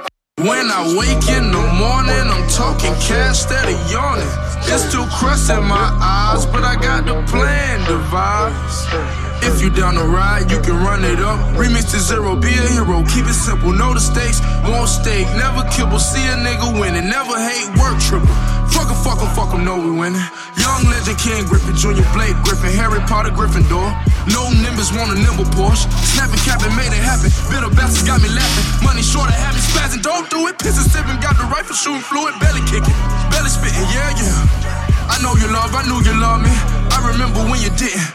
When 0.43 0.69
I 0.69 0.93
wake 0.97 1.29
in 1.29 1.51
the 1.51 1.63
morning, 1.79 2.27
I'm 2.27 2.45
talking 2.49 2.91
cash 2.95 3.47
instead 3.47 3.63
of 3.63 3.79
yawning. 3.89 4.27
It's 4.67 4.83
still 4.83 5.07
crust 5.07 5.49
in 5.49 5.63
my 5.63 5.97
eyes, 6.01 6.45
but 6.45 6.65
I 6.65 6.75
got 6.75 7.05
the 7.05 7.15
plan 7.31 7.79
devised. 7.87 9.22
If 9.43 9.59
you 9.59 9.69
down 9.69 9.95
the 9.99 10.07
ride, 10.07 10.47
you 10.47 10.63
can 10.63 10.79
run 10.79 11.03
it 11.03 11.19
up. 11.19 11.35
Remix 11.59 11.91
to 11.91 11.99
zero, 11.99 12.39
be 12.39 12.47
a 12.55 12.65
hero. 12.71 13.03
Keep 13.11 13.27
it 13.27 13.35
simple, 13.35 13.75
know 13.75 13.91
the 13.91 13.99
stakes. 13.99 14.39
Won't 14.63 14.87
stake, 14.87 15.27
never 15.35 15.67
kibble. 15.67 15.99
See 15.99 16.23
a 16.31 16.39
nigga 16.39 16.71
winning, 16.79 17.11
never 17.11 17.35
hate, 17.35 17.67
work 17.75 17.99
triple. 17.99 18.31
Fuck 18.71 18.87
em, 18.87 18.95
fuck 19.03 19.19
em, 19.19 19.27
fuck 19.35 19.51
em, 19.51 19.67
know 19.67 19.75
we 19.75 19.91
winning. 19.91 20.23
Young 20.55 20.87
legend, 20.87 21.19
King 21.19 21.43
Griffin, 21.43 21.75
Junior 21.75 22.07
Blake 22.15 22.39
Griffin, 22.47 22.71
Harry 22.71 23.03
Potter, 23.03 23.35
Gryffindor. 23.35 23.91
No 24.31 24.47
Nimbus, 24.63 24.95
want 24.95 25.11
a 25.11 25.17
nimble 25.19 25.43
Porsche. 25.59 25.91
Snapping, 26.15 26.39
capping, 26.47 26.71
made 26.79 26.95
it 26.95 27.03
happen. 27.03 27.27
Bitter 27.51 27.67
bastards 27.75 28.07
got 28.07 28.23
me 28.23 28.31
laughing. 28.31 28.65
Money 28.79 29.03
short, 29.03 29.27
I 29.27 29.35
have 29.35 29.51
me 29.51 29.59
spazzing. 29.59 29.99
Don't 29.99 30.31
do 30.31 30.47
it. 30.47 30.55
Pissing, 30.55 30.87
sipping, 30.87 31.19
got 31.19 31.35
the 31.35 31.43
rifle 31.51 31.75
shooting 31.75 31.99
fluid, 31.99 32.31
belly 32.39 32.63
kicking. 32.63 32.95
Belly 33.27 33.51
spitting, 33.51 33.91
yeah, 33.91 34.07
yeah. 34.15 35.11
I 35.11 35.19
know 35.19 35.35
you 35.35 35.51
love, 35.51 35.75
I 35.75 35.83
knew 35.83 35.99
you 35.99 36.15
love 36.15 36.39
me. 36.39 36.72
I 36.93 37.01
remember 37.09 37.41
when 37.49 37.57
you 37.57 37.73
didn't. 37.73 38.05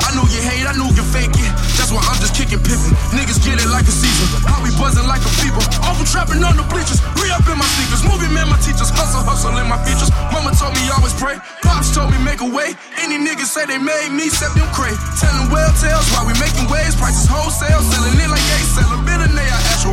I 0.00 0.08
knew 0.16 0.24
you 0.32 0.40
hate, 0.40 0.64
I 0.64 0.72
knew 0.80 0.88
you 0.96 1.04
fake 1.12 1.36
it. 1.36 1.52
That's 1.76 1.92
why 1.92 2.00
I'm 2.08 2.16
just 2.24 2.32
kicking 2.32 2.56
pippin'. 2.56 2.96
Niggas 3.12 3.36
get 3.44 3.60
it 3.60 3.68
like 3.68 3.84
a 3.84 3.92
season. 3.92 4.26
How 4.48 4.64
we 4.64 4.72
buzzing 4.80 5.04
like 5.04 5.20
a 5.20 5.32
fever. 5.44 5.60
Awful 5.84 6.08
trapping 6.08 6.40
on 6.40 6.56
the 6.56 6.64
bleachers. 6.72 7.04
Re 7.20 7.28
up 7.36 7.44
in 7.44 7.60
my 7.60 7.68
sneakers. 7.76 8.00
Movie 8.00 8.32
man, 8.32 8.48
my 8.48 8.56
teachers. 8.64 8.88
Hustle, 8.88 9.20
hustle 9.20 9.52
in 9.60 9.68
my 9.68 9.76
features. 9.84 10.08
Mama 10.32 10.56
told 10.56 10.72
me 10.72 10.88
always 10.88 11.12
pray. 11.20 11.36
Pops 11.60 11.92
told 11.92 12.08
me 12.08 12.18
make 12.24 12.40
a 12.40 12.48
way. 12.48 12.72
Any 12.96 13.20
niggas 13.20 13.52
say 13.52 13.68
they 13.68 13.76
made 13.76 14.08
me, 14.16 14.32
except 14.32 14.56
them 14.56 14.72
cray. 14.72 14.96
Telling 15.20 15.52
well 15.52 15.68
tales 15.76 16.08
while 16.16 16.24
we 16.24 16.32
making 16.40 16.64
waves. 16.72 16.96
Prices 16.96 17.28
wholesale. 17.28 17.84
Selling 17.84 18.16
it 18.16 18.30
like 18.32 18.40
A 18.40 18.58
seller. 18.72 19.04
Been 19.04 19.20
a 19.20 19.28
I 19.28 19.60
ask 19.68 19.84
your. 19.84 19.92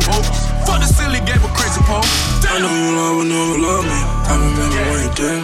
Fuck 0.64 0.80
the 0.80 0.88
silly 0.88 1.20
game 1.28 1.42
of 1.44 1.52
crazy 1.52 1.84
pole. 1.84 2.06
I 2.48 2.56
know 2.64 2.72
you 2.72 2.96
love 2.96 3.14
but 3.20 3.26
never 3.28 3.58
love 3.60 3.84
me. 3.84 4.00
I 4.00 4.32
remember 4.40 4.80
when 4.88 5.00
you 5.04 5.12
did. 5.20 5.41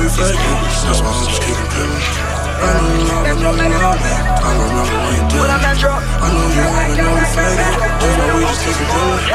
I 0.00 0.08
know 0.08 0.08
you 0.08 0.16
real, 0.16 0.32
I 0.32 0.32
know 0.32 0.32
you 0.32 0.32
fake 0.32 0.32
it. 0.32 0.56
That's 0.80 1.00
why 1.04 1.12
I'm 1.12 1.28
just 1.28 1.44
keeping 1.44 1.68
pilling. 1.76 2.00
I 2.00 2.72
know 2.72 2.88
you 2.88 3.04
love 3.04 3.28
but 3.28 3.52
never 3.52 3.84
love 3.84 4.00
me. 4.00 4.16
I 4.16 4.56
remember 4.56 4.96
when 4.96 5.12
you 5.12 5.28
did. 5.28 5.44
I 5.44 5.60
know 6.30 6.40
you 6.40 6.56
real, 6.56 6.72
I 6.72 6.88
know 6.96 7.20
you 7.20 7.28
fake 7.36 7.60
it. 7.60 7.76
That's 8.00 8.16
why 8.16 8.32
we 8.32 8.48
just 8.48 8.64
keep 8.64 8.80
it 8.80 8.88
pilling. 8.88 9.28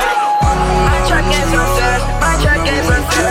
My 0.89 1.05
track 1.05 1.29
is 1.29 1.53
unfair. 1.53 2.01
My 2.17 2.33
track 2.41 2.65
is 2.65 2.81
unfair. 2.81 3.29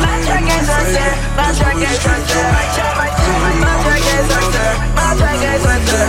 My 0.00 0.16
track 0.24 0.48
is 0.48 0.64
unfair. 0.64 1.12
My 1.36 1.52
track 1.52 1.76
is 1.76 2.08
unfair. 2.08 2.56
My 3.60 3.76
track 3.84 4.00
is 4.00 4.32
unfair. 4.32 4.72
My 4.96 5.12
track 5.20 5.44
is 5.44 5.60
unfair. 5.60 6.08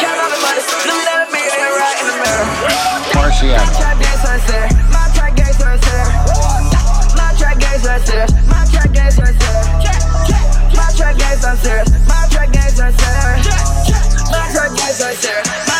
Count 0.00 0.16
all 0.16 0.32
the 0.32 0.40
money. 0.40 0.64
Look 0.64 1.04
at 1.12 1.28
me 1.28 1.44
right 1.44 2.00
in 2.00 2.06
the 2.08 2.16
mirror. 2.24 2.48
Marciano. 3.20 3.60
My 3.60 3.68
track 3.68 4.00
is 4.00 4.24
unfair. 4.24 4.64
My 4.88 5.04
track 5.12 5.36
is 5.44 5.60
unfair. 5.60 6.08
My 7.12 7.28
track 7.36 7.60
is 7.60 7.84
unfair. 7.84 8.33
My 8.94 9.10
track 10.96 11.16
is 11.16 11.44
unfair. 11.44 11.84
My 12.06 12.28
track 12.30 12.54
is 12.54 12.78
unfair. 12.78 13.36
My 14.30 14.48
track 14.52 14.72
is 14.88 15.00
unfair. 15.00 15.73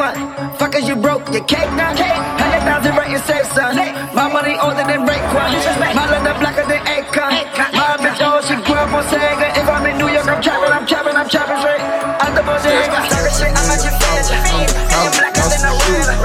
H1. 0.00 0.56
Fuckers, 0.56 0.88
you 0.88 0.96
broke 0.96 1.28
your 1.28 1.44
cake 1.44 1.68
now. 1.76 1.92
Hundred 1.92 2.64
thousand 2.64 2.96
right, 2.96 3.10
you 3.12 3.20
safe, 3.28 3.44
son. 3.52 3.76
My 4.16 4.32
money 4.32 4.56
older 4.56 4.84
than 4.88 5.04
Raekwon. 5.04 5.52
My 5.92 6.08
leather 6.08 6.32
blacker 6.40 6.64
than 6.64 6.80
Akon. 6.88 7.44
My 7.76 8.00
bitch, 8.00 8.20
oh, 8.24 8.40
she 8.40 8.56
grew 8.64 8.80
up 8.80 8.92
on 8.96 9.04
Sega. 9.12 9.52
If 9.60 9.68
I'm 9.68 9.84
in 9.84 9.98
New 10.00 10.08
York, 10.08 10.24
I'm 10.24 10.40
trapping, 10.40 10.72
I'm 10.72 10.86
trapping, 10.88 11.16
I'm 11.16 11.28
trapping 11.28 11.60
straight. 11.60 11.84
Out 11.84 12.32
the 12.32 12.40
bodega. 12.40 12.96
Started 13.12 13.34
shit, 13.36 13.52
I'm 13.52 13.68
at 13.68 13.84
your 13.84 13.92
fan. 14.00 14.24
And 14.24 14.56
you 14.64 15.12
blacker 15.20 15.46
than 15.52 15.68
a 15.68 15.72
winner. 15.76 16.16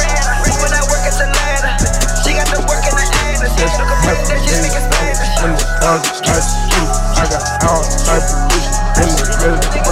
Moving 0.48 0.72
that 0.72 0.86
work 0.88 1.04
at 1.04 1.16
the 1.20 1.28
ladder. 1.28 1.76
She 2.24 2.32
got 2.32 2.48
the 2.48 2.64
work 2.64 2.80
in 2.80 2.96
the 2.96 3.06
anus. 3.28 3.52
Look 3.60 3.92
at 3.92 4.24
that 4.24 4.40
shit, 4.40 4.60
make 4.64 4.72
it 4.72 4.88
Spanish. 4.88 5.36
I 7.16 7.28
got 7.28 7.44
all 7.68 7.84
type 8.08 8.24
of 8.24 8.40
bitches 8.48 8.80
in 9.04 9.12
the 9.20 9.60
middle. 9.60 9.85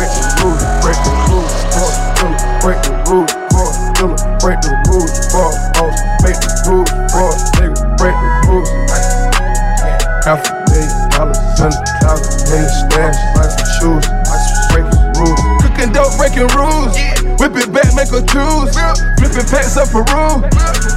could 18.13 18.28
choose. 18.28 18.78
Flipping 19.17 19.49
packs 19.49 19.76
up 19.76 19.89
a 19.95 20.04
room. 20.13 20.53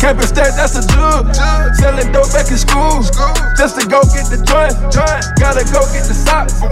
Camping 0.06 0.30
stack, 0.30 0.54
that's 0.54 0.78
a 0.78 0.86
jug. 0.94 1.34
Selling 1.82 2.14
dope 2.14 2.30
back 2.30 2.46
in 2.46 2.54
school. 2.54 3.02
Just 3.58 3.74
to 3.74 3.82
go 3.90 4.06
get 4.14 4.30
the 4.30 4.38
joint. 4.46 4.70
Gotta 4.94 5.66
go 5.74 5.82
get 5.90 6.06
the 6.06 6.14
socks. 6.14 6.62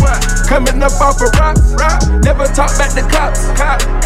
Coming 0.47 0.79
up 0.79 0.95
off 1.03 1.19
a 1.19 1.27
rock. 1.43 1.59
Never 2.23 2.47
talk 2.55 2.71
back 2.79 2.95
to 2.95 3.03
cops. 3.11 3.51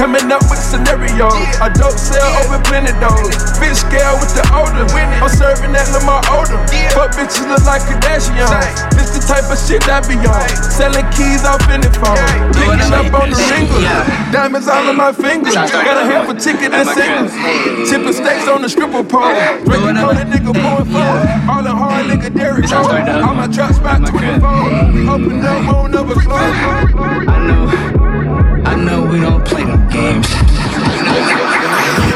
Coming 0.01 0.33
up 0.33 0.41
with 0.49 0.57
scenarios. 0.57 1.37
A 1.61 1.69
dope 1.77 2.01
sell 2.01 2.25
over 2.41 2.57
plenty 2.65 2.97
doors. 3.05 3.37
Bitch 3.61 3.85
scale 3.85 4.17
with 4.17 4.33
the 4.33 4.49
older. 4.49 4.89
I'm 4.97 5.29
serving 5.29 5.77
that 5.77 5.93
Lamar 5.93 6.25
older. 6.33 6.57
But 6.97 7.13
bitches 7.13 7.45
look 7.53 7.61
like 7.69 7.85
Kardashians. 7.85 8.49
This 8.97 9.13
the 9.13 9.21
type 9.29 9.45
of 9.53 9.61
shit 9.61 9.85
I 9.93 10.01
be 10.09 10.17
on. 10.25 10.49
Selling 10.73 11.05
keys 11.13 11.45
off 11.45 11.61
in 11.69 11.85
the 11.85 11.93
phone. 12.01 12.17
Picking 12.57 12.97
up 12.97 13.13
on 13.13 13.29
the 13.29 13.37
ringles. 13.53 13.85
Diamonds 14.33 14.73
all 14.73 14.89
my 14.97 15.13
fingers. 15.13 15.53
Got 15.53 16.01
a 16.01 16.09
half 16.09 16.33
a 16.33 16.35
ticket 16.41 16.73
and 16.73 16.89
singles. 16.89 17.37
Tipping 17.93 18.17
steaks 18.17 18.49
on 18.49 18.65
the 18.65 18.73
stripper 18.73 19.05
pole. 19.05 19.18
Drinking 19.19 19.97
on 19.99 20.15
that 20.15 20.29
nigga 20.29 20.53
pouring 20.55 20.87
phone. 20.93 21.51
All 21.51 21.63
the 21.63 21.75
hard 21.75 22.07
nigga 22.07 22.33
Derrick 22.33 22.71
Rose. 22.71 22.73
All 22.73 23.35
my 23.35 23.49
trap 23.49 23.75
spot 23.75 24.07
24. 24.07 24.93
We 24.93 25.09
open 25.09 25.45
up, 25.45 25.75
won't 25.75 25.93
never 25.93 26.15
close. 26.15 26.29
I 26.31 27.39
know, 27.49 27.67
I 28.65 28.75
know 28.77 29.07
we 29.11 29.21
don't 29.21 29.45
play 29.45 29.65
no 29.65 29.77
games. 29.91 30.27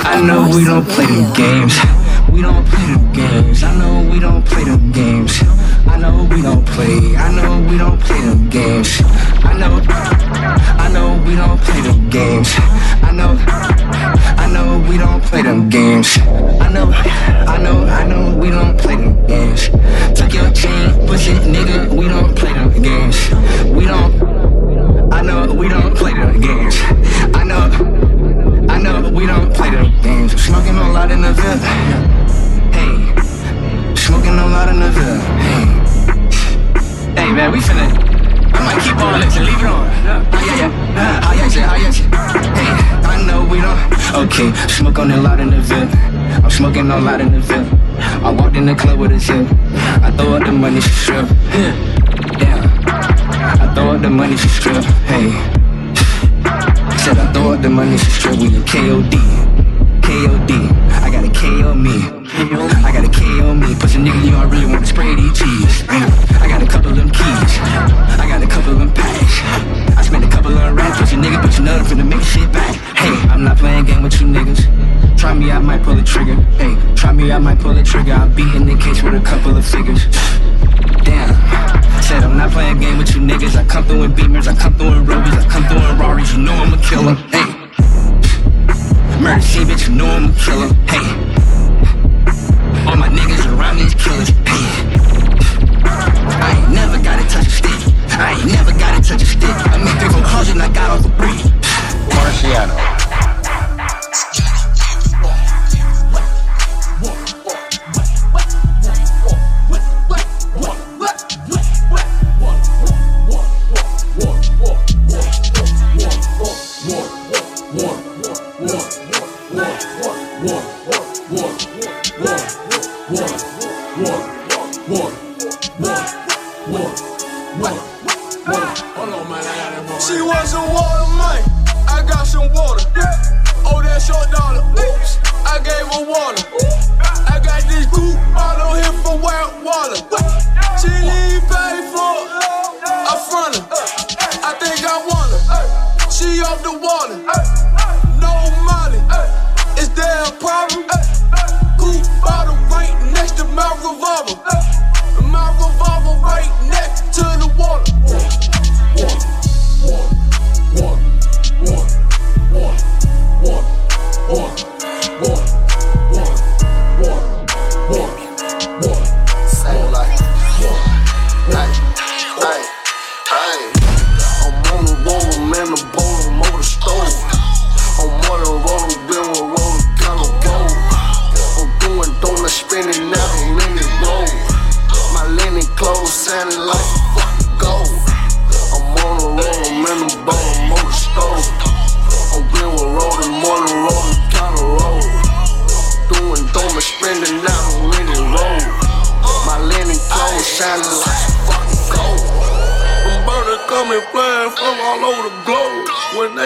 I 0.05 0.23
know 0.25 0.49
we 0.57 0.65
don't 0.65 0.87
play 0.87 1.07
no 1.07 1.35
games. 1.35 2.02
We 2.33 2.41
don't 2.41 2.67
play 2.67 2.87
them 2.87 3.13
games. 3.13 3.63
I 3.63 3.77
know 3.77 4.11
we 4.11 4.19
don't 4.19 4.43
play 4.43 4.65
them 4.65 4.91
games. 4.91 5.43
I 5.87 5.99
know 5.99 6.27
we 6.31 6.41
don't 6.41 6.65
play. 6.67 7.15
I 7.15 7.31
know 7.31 7.61
we 7.71 7.77
don't 7.77 8.01
play 8.01 8.21
them 8.23 8.49
games. 8.49 9.03
I 9.45 9.53
know, 9.59 9.81
I 9.87 10.89
know 10.91 11.23
we 11.27 11.37
don't 11.37 11.61
play 11.61 11.83
them 11.83 12.09
games. 12.09 12.55
I 13.03 13.13
know, 13.13 13.37
I 13.47 14.51
know 14.51 14.83
we 14.89 14.97
don't 14.97 15.23
play 15.23 15.43
them 15.43 15.69
games. 15.69 16.17
I 16.19 16.73
know, 16.73 16.91
I 16.91 17.59
know, 17.59 17.85
I 17.85 18.05
know 18.09 18.35
we 18.39 18.49
don't 18.49 18.79
play 18.79 18.97
them 18.97 19.27
games. 19.27 19.69
Took 20.19 20.33
your 20.33 20.51
chain, 20.53 21.07
pussy 21.07 21.35
nigga. 21.35 21.95
We 21.95 22.09
don't 22.09 22.35
play 22.35 22.55
them 22.55 22.71
games. 22.83 23.29
We 23.77 23.85
don't. 23.85 25.13
I 25.13 25.21
know 25.21 25.53
we 25.53 25.69
don't 25.69 25.95
play 25.95 26.15
them 26.15 26.41
games. 26.41 26.77
I 27.37 27.45
know, 27.45 27.69
I 28.71 28.79
know 28.79 29.11
we 29.11 29.27
don't 29.27 29.53
play 29.55 29.71
them 29.71 29.93
games. 30.01 30.43
Smoking 30.43 30.77
a 30.77 30.93
lot 30.93 31.11
in 31.11 31.21
the 31.21 31.33
VIP. 31.35 32.22
Hey, 32.73 33.95
smoking 33.95 34.39
a 34.39 34.47
lot 34.47 34.69
in 34.69 34.81
the 34.81 34.91
VIP. 34.91 35.23
Hey, 35.43 35.65
hey 37.17 37.33
man, 37.33 37.53
we 37.53 37.59
finna. 37.59 37.87
I 38.55 38.61
might 38.65 38.83
keep 38.83 38.97
on 38.97 39.23
it, 39.23 39.33
leave 39.41 39.59
it 39.59 39.67
on. 39.67 39.89
Ah, 40.05 40.45
yeah, 40.47 40.57
yeah. 40.57 40.71
Ah, 40.97 41.35
yeah, 41.35 41.49
yeah, 41.49 41.71
ah, 41.71 41.77
yeah, 41.77 41.91
yeah. 41.91 42.09
Hey, 42.57 42.71
I 43.09 43.25
know 43.27 43.45
we 43.45 43.61
don't. 43.61 43.79
Okay, 44.25 44.53
smoke 44.69 44.99
on 44.99 45.11
a 45.11 45.17
lot 45.17 45.41
in 45.41 45.51
the 45.51 45.61
VIP. 45.61 45.95
I'm 46.45 46.51
smoking 46.51 46.91
a 46.91 46.99
lot 46.99 47.21
in 47.21 47.33
the 47.33 47.41
VIP. 47.41 47.83
I 48.23 48.31
walked 48.31 48.57
in 48.57 48.67
the 48.67 48.75
club 48.75 48.99
with 48.99 49.13
a 49.13 49.19
zip. 49.19 49.47
I 50.03 50.11
throw 50.17 50.35
up 50.35 50.45
the 50.45 50.53
money, 50.53 50.81
she 50.81 50.91
strip. 50.91 51.29
Yeah. 51.55 51.75
I 53.61 53.73
throw 53.75 53.93
up 53.93 54.03
the 54.03 54.11
money, 54.11 54.37
she 54.37 54.49
strip. 54.49 54.85
Hey. 55.11 55.31
Said 56.99 57.19
I 57.19 57.33
throw 57.33 57.53
up 57.55 57.63
the 57.63 57.71
money, 57.71 57.97
she 57.97 58.11
strip. 58.11 58.37
We 58.39 58.47
a 58.47 58.61
KOD. 58.61 59.15
KOD. 60.03 60.51
I 61.03 61.11
got 61.11 61.25
a 61.25 61.31
KO 61.31 61.75
me. 61.75 62.22
I 62.35 62.91
got 62.93 63.05
a 63.05 63.11
KO 63.13 63.55
me. 63.55 63.75
Pussy 63.75 63.99
nigga, 63.99 64.25
you 64.25 64.35
I 64.35 64.45
really 64.45 64.65
wanna 64.65 64.87
spray 64.87 65.15
these 65.15 65.39
cheese. 65.39 65.85
I 65.89 66.49
got 66.49 66.63
a 66.63 66.67
couple 66.67 66.91
of 66.91 66.97
them 66.97 67.11
keys. 67.11 67.53
I 68.19 68.27
got 68.27 68.43
a 68.43 68.47
couple 68.47 68.73
of 68.73 68.79
them 68.79 68.93
packs. 68.95 69.99
I 69.99 70.03
spent 70.03 70.25
a 70.25 70.29
couple 70.29 70.57
of 70.57 70.75
racks, 70.75 70.99
pussy 70.99 71.17
nigga, 71.17 71.43
but 71.43 71.57
you 71.59 71.65
know 71.65 71.77
I'm 71.77 71.85
finna 71.85 72.09
make 72.09 72.23
shit 72.23 72.51
back. 72.51 72.75
Hey, 72.97 73.13
I'm 73.29 73.45
not 73.45 73.59
playing 73.59 73.85
game 73.85 74.03
with 74.03 74.19
you 74.19 74.27
niggas. 74.29 74.65
Try 75.19 75.35
me, 75.35 75.53
I 75.53 75.59
might 75.59 75.83
pull 75.83 75.99
a 75.99 76.03
trigger. 76.03 76.37
Hey, 76.57 76.75
try 76.97 77.13
me, 77.13 77.31
I 77.31 77.39
might 77.39 77.59
pull 77.59 77.77
a 77.77 77.83
trigger. 77.83 78.15
I'll 78.15 78.29
be 78.31 78.45
in 78.57 78.67
the 78.67 78.77
case 78.77 79.03
with 79.03 79.15
a 79.15 79.21
couple 79.21 79.55
of 79.55 79.67
figures. 79.67 80.07
Damn. 81.05 81.37
Said 82.03 82.25
I'm 82.25 82.39
not 82.39 82.51
playing 82.53 82.81
game 82.81 82.97
with 82.97 83.15
you 83.15 83.21
niggas. 83.21 83.57
I 83.57 83.65
come 83.65 83.85
through 83.85 84.05
in 84.05 84.15
beamers, 84.15 84.49
I 84.49 84.57
come 84.59 84.75
through 84.75 84.93
in 84.95 85.05
Robes, 85.05 85.29
I 85.33 85.49
come 85.51 85.65
through 85.65 85.85
in 85.85 85.99
Rarries. 85.99 86.33
You 86.33 86.43
know 86.45 86.55
I'm 86.55 86.73
a 86.73 86.79
killer. 86.83 87.15
Hey. 87.29 87.51
Scene, 89.41 89.67
bitch, 89.67 89.89
you 89.89 89.95
know 89.95 90.07
I'm 90.07 90.31
a 90.31 90.35
killer. 90.35 90.73
Hey. 90.89 91.52
All 92.93 92.99
my 92.99 93.09
niggas 93.09 93.47
around 93.57 93.77
me 93.77 93.85
is 93.85 93.95
killers. 93.95 94.29
Hey. 94.45 94.69
I 96.45 96.61
ain't 96.61 96.75
never 96.75 97.03
gotta 97.03 97.27
touch 97.27 97.47
a 97.47 97.51
stick. 97.51 97.95
I 98.21 98.37
ain't 98.39 98.53
never 98.53 98.71
gotta 98.79 99.01
touch 99.01 99.23
a 99.23 99.25
stick. 99.25 99.49
I 99.49 99.79
made 99.79 99.99
300 99.99 100.53
and 100.53 100.63
I 100.63 100.69
got 100.69 100.91
off 100.91 101.03
the 101.03 101.09
brick. 101.09 101.41
Marciano. 102.13 102.77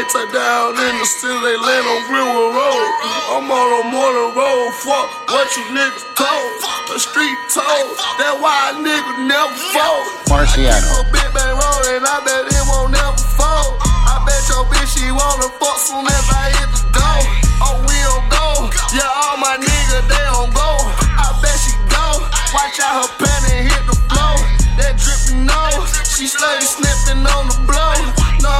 Down 0.07 0.71
in 0.79 0.95
the 0.99 1.05
city, 1.05 1.35
they 1.35 1.57
land 1.59 1.87
on 1.87 2.01
Greenwood 2.07 2.55
Road. 2.55 2.89
I'm 3.37 3.51
on 3.51 3.69
a 3.75 3.91
morning 3.91 4.33
road, 4.39 4.71
fuck 4.81 5.07
what 5.29 5.51
you 5.59 5.65
niggas 5.75 6.07
told. 6.15 6.51
The 6.89 6.99
street 6.99 7.37
told, 7.53 7.91
that's 8.17 8.39
why 8.41 8.71
a 8.71 8.81
nigga 8.81 9.29
never 9.29 9.53
fold. 9.75 10.07
Marciano. 10.31 11.05
Big 11.11 11.27
bang 11.35 11.53
rollin', 11.59 12.07
I 12.07 12.23
bet 12.25 12.49
it 12.49 12.65
won't 12.71 12.97
never 12.97 13.19
fold. 13.19 13.77
I 13.83 14.23
bet 14.25 14.41
your 14.47 14.65
bitch 14.73 14.95
she 14.95 15.11
wanna 15.11 15.53
fuck 15.59 15.79
soon 15.85 16.07
as 16.07 16.27
I 16.33 16.55
hit 16.55 16.71
the 16.71 16.83
door. 16.97 17.21
Oh, 17.67 17.77
we 17.85 17.97
don't 18.07 18.27
go. 18.31 18.73
Yeah, 18.97 19.11
all 19.11 19.37
my 19.37 19.59
niggas, 19.59 20.07
they 20.07 20.25
don't 20.33 20.55
go. 20.55 20.71
I 21.19 21.29
bet 21.45 21.59
she 21.61 21.75
go. 21.93 22.25
Watch 22.57 22.79
out 22.81 23.05
her 23.05 23.11
panty 23.21 23.69
hit 23.69 23.83
the 23.85 23.97
floor. 24.09 24.39
That 24.81 24.97
drippin' 24.97 25.45
nose, 25.45 25.93
she 26.09 26.25
sniffing 26.31 27.27
on 27.27 27.53
the 27.53 27.59
blow. 27.69 28.01
No, 28.41 28.55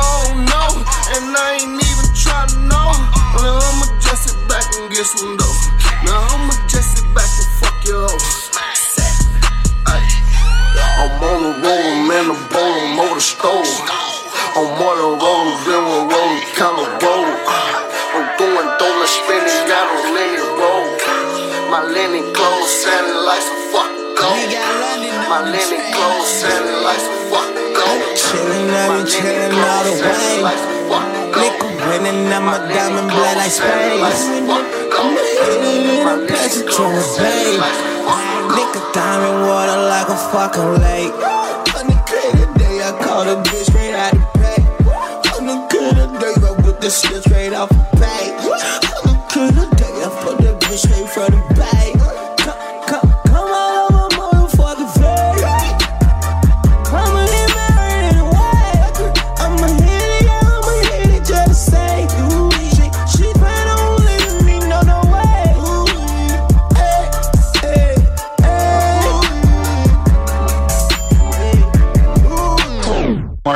no, 0.51 0.83
and 1.15 1.37
I 1.37 1.63
ain't 1.63 1.79
even 1.79 2.09
tryna 2.17 2.67
know. 2.67 2.91
Now 3.39 3.63
I'ma 3.63 3.87
just 4.03 4.27
sit 4.27 4.39
back 4.49 4.67
and 4.75 4.91
get 4.91 5.07
some 5.07 5.37
dough. 5.37 5.59
Now 6.03 6.35
I'ma 6.35 6.55
just 6.67 6.99
sit 6.99 7.07
back 7.15 7.31
and 7.31 7.51
fuck 7.63 7.79
your 7.87 8.09
hoe. 8.09 8.37
I'm 10.97 11.23
on 11.23 11.43
the 11.45 11.53
road, 11.63 12.09
man, 12.09 12.27
the 12.29 12.35
over 12.35 13.15
the 13.15 13.21
stove. 13.21 13.69
I'm 14.57 14.81
on 14.81 14.97
the 14.97 15.11
road, 15.21 15.49
then 15.69 15.83
we're 15.85 16.09
rolling, 16.11 16.49
kind 16.57 16.77
of 16.81 16.89
roll. 16.99 17.29
I'm 18.17 18.27
doing 18.41 18.69
donuts, 18.81 19.13
spinning 19.15 19.71
out 19.71 19.89
on 19.93 20.03
linen 20.17 20.43
roll. 20.59 20.87
My 21.71 21.85
linen 21.85 22.33
clothes 22.35 22.73
sounding 22.83 23.23
like 23.29 23.45
some 23.45 23.63
fucking 23.71 24.17
gold. 24.19 24.51
My 25.29 25.45
linen 25.45 25.83
clothes 25.93 26.31
sounding 26.41 26.81
like 26.83 26.99
some 26.99 27.23
fucking 27.31 27.71
gold. 27.77 28.03
Chillin', 28.17 28.73
I 28.73 28.91
be 28.91 29.11
chillin' 29.11 29.55
all 29.55 29.85
the 29.85 30.65
way. 30.73 30.76
Nigga 30.87 31.69
winning, 31.89 32.33
I'm 32.33 32.47
a 32.49 32.59
diamond 32.69 33.11
blood 33.11 33.37
like 33.37 33.51
space. 33.51 34.23
I'm 34.99 35.17
a 35.17 35.25
hitting 35.43 35.91
in 35.99 36.07
a 36.07 36.27
the. 36.27 37.59
Nigga 38.55 38.81
diamond 38.95 39.49
water 39.49 39.79
like 39.91 40.09
a 40.09 40.17
fucking 40.31 40.73
lake. 40.83 41.13
On 41.75 41.87
the 41.91 41.97
crazy 42.07 42.47
day, 42.59 42.83
I 42.87 42.93
called 43.03 43.29
a 43.29 43.37
bitch 43.43 43.67
straight 43.67 43.95
out 43.95 44.13
the 44.13 44.23
pay. 44.39 44.63
On 45.37 45.47
the 45.47 45.57
good 45.71 46.21
day, 46.21 46.35
I 46.47 46.51
whip 46.63 46.81
the 46.81 46.91
shit 46.91 47.23
straight 47.25 47.53
off 47.53 47.69
the 47.69 47.83
pay. 47.99 48.31
On 48.95 49.03
the 49.11 49.17
good 49.35 49.77
day, 49.77 49.95
I 50.05 50.09
put 50.23 50.39
that 50.39 50.61
bitch 50.61 50.87
straight 50.87 51.09
from 51.11 51.33
the 51.33 51.55
bay. 51.55 51.86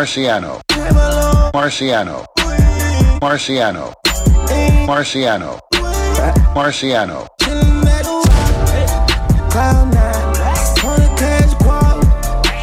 Marciano. 0.00 0.60
Marciano. 1.52 2.24
Marciano. 3.20 3.92
Marciano. 4.86 5.58
Marciano. 6.54 7.26
Cloud 9.50 9.92
nine, 9.92 10.32
wanna 10.82 11.14
catch 11.16 11.52
guap 11.58 12.00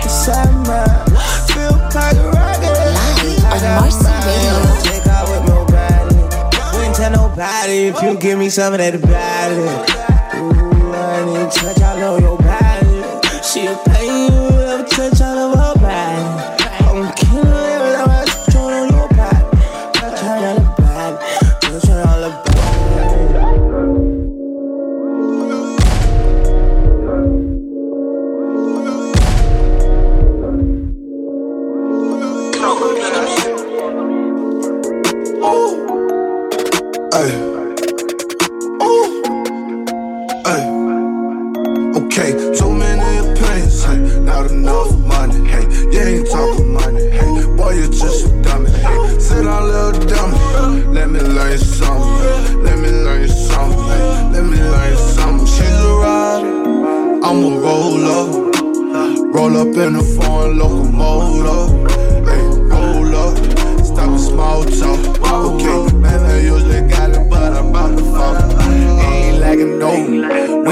inside 0.01 0.49
mine. 0.65 1.05
Feel 1.45 1.77
like 1.93 2.17
a 2.17 2.25
rocket. 2.33 2.73
Live 2.97 3.61
on 3.61 3.85
Marci 3.85 4.09
Radio. 4.25 4.57
Out 5.13 5.29
with 5.29 5.45
nobody. 5.45 6.17
Wouldn't 6.75 6.95
tell 6.95 7.11
nobody 7.11 7.93
if 7.93 8.01
you 8.01 8.17
give 8.17 8.39
me 8.39 8.49
some 8.49 8.73
of 8.73 8.79
that 8.79 8.99
body. 8.99 9.69
Ooh, 10.41 10.91
I 10.91 11.23
need 11.23 11.51
to 11.51 11.59
touch 11.59 11.81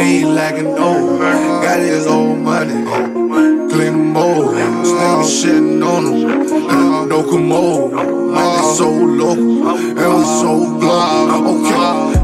ain't 0.06 0.30
lacking 0.30 0.76
no. 0.76 1.18
Got 1.62 1.80
his 1.80 2.06
old 2.08 2.38
money, 2.39 2.86
clean 3.72 4.13
mold. 4.13 4.56
Nigga 4.56 5.24
shitting 5.24 5.84
on 5.86 6.06
him, 6.06 7.10
no 7.10 7.24
commode. 7.24 7.91
Man, 7.94 8.48
they 8.56 8.63
so 8.76 8.89
local, 8.89 9.68
and 9.70 10.12
we 10.15 10.24
so 10.41 10.52
global. 10.80 11.50
Okay, 11.52 11.84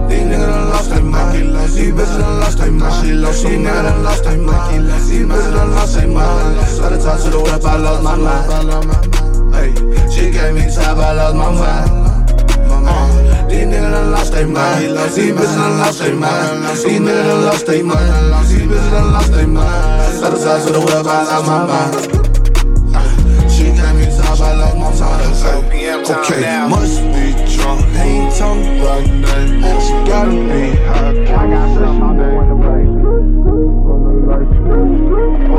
these 0.10 0.26
niggas 0.30 0.48
done 0.48 0.70
lost 0.70 0.90
their 0.90 1.04
mind. 1.04 1.38
These 1.38 1.94
bitches 1.94 2.20
done 2.20 2.40
lost 2.40 2.58
their 2.58 2.72
mind. 2.72 3.04
These 3.04 3.18
niggas 3.22 3.84
done 3.84 4.04
lost 4.04 4.24
their 4.24 4.38
mind. 4.38 4.88
These 5.10 5.26
bitches 5.26 5.54
done 5.54 5.72
lost 5.72 5.94
their 5.96 6.08
mind. 6.08 6.58
Let 6.82 6.92
her 6.92 7.00
talk 7.02 7.20
to 7.24 7.30
the 7.30 7.40
whip, 7.40 7.64
I 7.64 7.78
lost 7.78 8.04
my 8.04 8.16
mind. 8.16 9.56
Hey, 9.56 9.72
she 10.12 10.32
gave 10.32 10.54
me 10.54 10.64
time, 10.74 11.00
I 11.00 11.14
lost 11.14 11.36
my 11.36 11.50
mind. 11.52 11.92
Uh, 12.84 13.21
Die 13.52 13.66
nigga 13.66 14.12
lost 14.12 14.32
their 14.32 14.48
mind. 14.48 14.96
These 15.12 15.36
bitches 15.36 15.56
done 15.58 15.78
lost 15.80 16.00
their 16.00 16.16
mind. 16.16 16.64
These 16.72 16.86
niggas 16.86 17.28
done 17.28 17.44
lost 17.46 17.66
their 17.66 17.84
mind. 17.84 18.48
These 18.48 18.62
bitches 18.62 18.92
done 18.92 19.12
lost 19.12 19.32
their 19.34 19.48
mind. 19.48 20.24
Other 20.24 20.38
sides 20.38 20.66
of 20.68 20.74
the 20.74 20.80
world, 20.80 21.06
I 21.06 21.24
lost 21.24 21.46
my 21.48 21.66
mind. 21.68 22.22
I 24.42 24.54
love 24.54 24.78
my 24.78 24.92
time. 24.96 25.22
Okay, 26.10 26.68
must 26.68 27.02
be 27.14 27.36
drunk. 27.54 27.82
They 27.94 28.10
ain't 28.10 28.34
talking 28.36 28.80
about 28.80 29.06
nothing. 29.06 29.62
But 29.62 29.82
you 29.88 29.98
gotta 30.08 30.32
be 30.32 30.62
high. 30.88 31.12
I 31.12 31.48
got 31.52 31.68
something 31.76 32.02
on 32.02 32.48
the 32.48 32.56
way. 32.56 32.82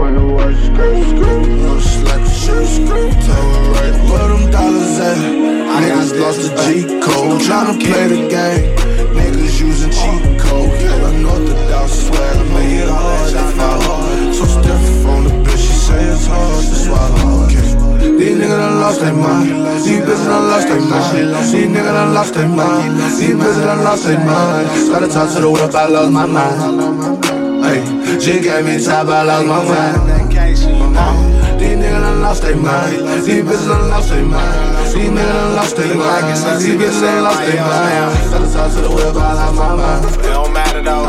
On 0.00 0.10
the 0.16 0.24
way, 0.34 0.52
screw, 0.64 0.94
screw. 1.10 1.40
No 1.62 1.72
slack, 1.78 2.24
shoot, 2.26 2.66
screw. 2.66 3.06
Tell 3.26 3.46
her 3.52 3.64
right 3.72 3.96
where 4.10 4.28
them 4.28 4.44
dollars 4.50 4.98
at. 4.98 5.51
Niggas 5.80 6.12
lost 6.20 6.40
the 6.42 6.50
G 6.62 6.84
code. 7.00 7.40
Tryna 7.40 7.74
play 7.80 8.06
the 8.08 8.28
game. 8.28 8.76
Niggas 9.16 9.60
using 9.60 9.90
cheat 9.90 10.40
code. 10.40 10.70
Unorthodox 11.08 11.92
swag. 12.06 12.36
I 12.36 12.44
made 12.54 12.80
it 12.82 12.88
hard 12.88 13.32
to 13.32 13.44
follow. 13.56 14.32
So 14.32 14.44
stiff 14.44 15.06
on 15.06 15.24
the 15.24 15.30
bitch. 15.44 15.56
She 15.56 15.72
say 15.72 16.04
it's 16.04 16.26
hard 16.26 16.64
to 16.64 16.74
swallow. 16.84 17.44
Okay. 17.46 17.68
These 18.18 18.36
niggas 18.38 18.58
done 18.58 18.80
lost 18.80 19.00
their 19.00 19.12
mind. 19.14 19.48
These 19.82 20.00
bitches 20.02 20.24
done 20.26 20.46
lost 20.50 20.68
their 20.68 20.80
mind. 20.80 21.28
These 21.52 21.68
niggas 21.68 21.94
done 21.96 22.14
lost 22.14 22.34
their 22.34 22.48
mind. 22.48 23.00
These 23.00 23.34
bitches 23.34 23.64
done 23.64 23.84
lost 23.84 24.04
their 24.04 24.18
mind. 24.18 24.68
Gotta 24.90 25.08
talk 25.08 25.32
to 25.34 25.40
the 25.40 25.50
whip, 25.50 25.74
I 25.74 25.86
lost 25.86 26.12
my 26.12 26.26
mind. 26.26 27.24
Hey, 27.64 28.18
she 28.20 28.40
gave 28.40 28.64
me 28.64 28.84
top, 28.84 29.08
I 29.08 29.22
lost 29.22 29.46
my 29.46 29.64
mind. 29.64 29.96
Uh, 29.96 30.18
These 30.28 30.66
niggas 30.66 30.94
done 30.94 31.31
lost 32.32 32.44
their 32.44 32.56
mind. 32.56 32.96
These 33.26 33.44
bitches 33.44 33.68
done 33.68 33.90
lost 33.90 34.08
their 34.08 34.24
mind. 34.24 34.86
These 34.86 35.10
niggas 35.10 35.16
done 35.16 35.54
lost 35.54 35.76
their 35.76 35.94
mind. 35.94 36.62
These 36.62 36.76
bitches 36.80 37.00
done 37.02 37.24
lost 37.24 37.40
their 37.40 37.60
mind. 37.60 38.30
Gotta 38.32 38.52
talk 38.54 38.72
to 38.72 38.80
the 38.80 38.88
whip, 38.88 39.16
I 39.16 39.34
lost 39.34 39.54
my 39.56 39.76
mind. 39.76 40.04
It 40.06 40.22
don't 40.22 40.52
matter 40.54 40.80
though. 40.80 41.08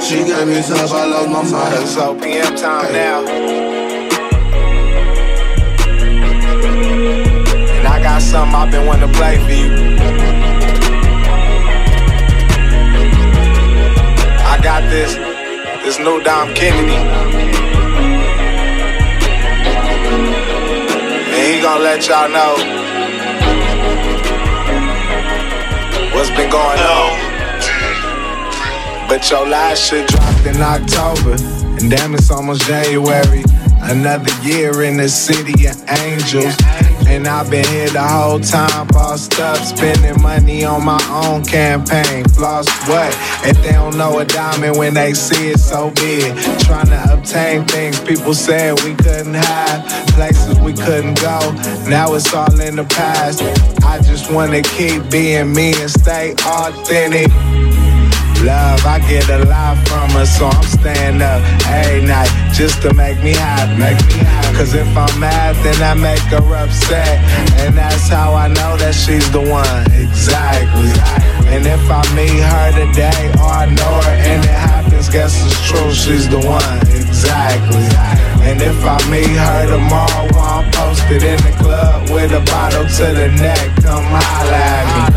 She 0.00 0.16
gave 0.24 0.48
me 0.48 0.60
top, 0.66 0.90
I 0.90 1.06
lost 1.06 1.28
my 1.30 1.42
mind. 1.52 1.74
It's 1.80 1.94
OPM 1.94 2.56
time 2.60 2.92
now. 2.92 3.20
And 7.78 7.86
I 7.86 8.02
got 8.02 8.20
something 8.20 8.56
I've 8.56 8.70
been 8.72 8.84
wanting 8.84 9.12
to 9.12 9.14
play 9.16 9.36
for 9.46 9.52
you. 9.52 9.70
I 14.42 14.58
got 14.60 14.82
this, 14.90 15.14
this 15.84 15.98
new 16.00 16.20
Dom 16.24 16.52
Kennedy. 16.54 17.53
Gonna 21.64 21.82
let 21.82 22.06
y'all 22.06 22.28
know 22.28 22.56
what's 26.14 26.28
been 26.36 26.50
going 26.50 26.78
on. 26.78 27.18
But 29.08 29.30
your 29.30 29.48
last 29.48 29.88
shit 29.88 30.06
dropped 30.06 30.44
in 30.44 30.60
October, 30.60 31.36
and 31.80 31.90
damn, 31.90 32.14
it's 32.14 32.30
almost 32.30 32.66
January. 32.66 33.42
Another 33.80 34.30
year 34.46 34.82
in 34.82 34.98
the 34.98 35.08
city 35.08 35.66
of 35.66 35.82
angels. 35.88 36.54
And 37.06 37.26
I've 37.28 37.50
been 37.50 37.64
here 37.66 37.88
the 37.88 38.02
whole 38.02 38.40
time, 38.40 38.86
bossed 38.88 39.38
up, 39.38 39.58
spending 39.58 40.20
money 40.22 40.64
on 40.64 40.84
my 40.84 41.00
own 41.24 41.44
campaign. 41.44 42.24
Floss 42.28 42.66
what? 42.88 43.14
If 43.46 43.62
they 43.62 43.72
don't 43.72 43.96
know 43.96 44.18
a 44.18 44.24
diamond 44.24 44.76
when 44.76 44.94
they 44.94 45.12
see 45.14 45.50
it, 45.50 45.60
so 45.60 45.90
be 45.90 46.24
it. 46.26 46.60
Trying 46.64 46.86
to 46.86 47.12
obtain 47.12 47.64
things 47.66 48.00
people 48.00 48.34
said 48.34 48.80
we 48.82 48.94
couldn't 48.94 49.34
have, 49.34 49.86
places 50.14 50.58
we 50.60 50.72
couldn't 50.72 51.20
go. 51.20 51.38
Now 51.88 52.14
it's 52.14 52.32
all 52.34 52.60
in 52.60 52.76
the 52.76 52.84
past. 52.84 53.42
I 53.84 54.00
just 54.02 54.30
wanna 54.32 54.62
keep 54.62 55.10
being 55.10 55.52
me 55.52 55.74
and 55.80 55.90
stay 55.90 56.34
authentic. 56.46 57.30
Love, 58.44 58.84
I 58.84 59.00
get 59.08 59.24
a 59.30 59.40
lot 59.48 59.80
from 59.88 60.10
her, 60.10 60.26
so 60.26 60.44
I'm 60.52 60.62
staying 60.64 61.22
up 61.22 61.40
every 61.64 62.04
night 62.04 62.28
just 62.52 62.82
to 62.82 62.92
make 62.92 63.16
me 63.24 63.32
happy. 63.32 63.72
Make 63.80 63.96
me 64.04 64.20
happy. 64.20 64.56
Cause 64.58 64.74
if 64.74 64.86
I'm 64.94 65.18
mad, 65.18 65.56
then 65.64 65.80
I 65.80 65.94
make 65.94 66.20
her 66.28 66.44
upset. 66.54 67.24
And 67.64 67.74
that's 67.74 68.06
how 68.08 68.34
I 68.34 68.48
know 68.48 68.76
that 68.76 68.92
she's 68.92 69.24
the 69.32 69.40
one. 69.40 69.88
Exactly. 69.96 70.92
And 71.48 71.64
if 71.64 71.88
I 71.88 72.04
meet 72.12 72.36
her 72.36 72.68
today 72.84 73.32
or 73.40 73.48
I 73.48 73.64
know 73.64 73.94
her 74.04 74.12
and 74.12 74.44
it 74.44 74.60
happens, 74.60 75.08
guess 75.08 75.32
it's 75.40 75.56
true, 75.64 75.92
she's 75.92 76.28
the 76.28 76.40
one. 76.44 76.78
Exactly. 76.92 77.88
And 78.44 78.60
if 78.60 78.76
I 78.84 79.00
meet 79.08 79.32
her 79.40 79.72
tomorrow 79.72 80.28
I'm 80.36 80.70
posted 80.72 81.22
in 81.22 81.40
the 81.40 81.54
club 81.64 82.10
with 82.10 82.32
a 82.32 82.44
bottle 82.44 82.84
to 82.84 83.06
the 83.08 83.28
neck, 83.40 83.72
come 83.80 84.04
holla 84.04 84.52
at 84.52 85.08
me. 85.08 85.13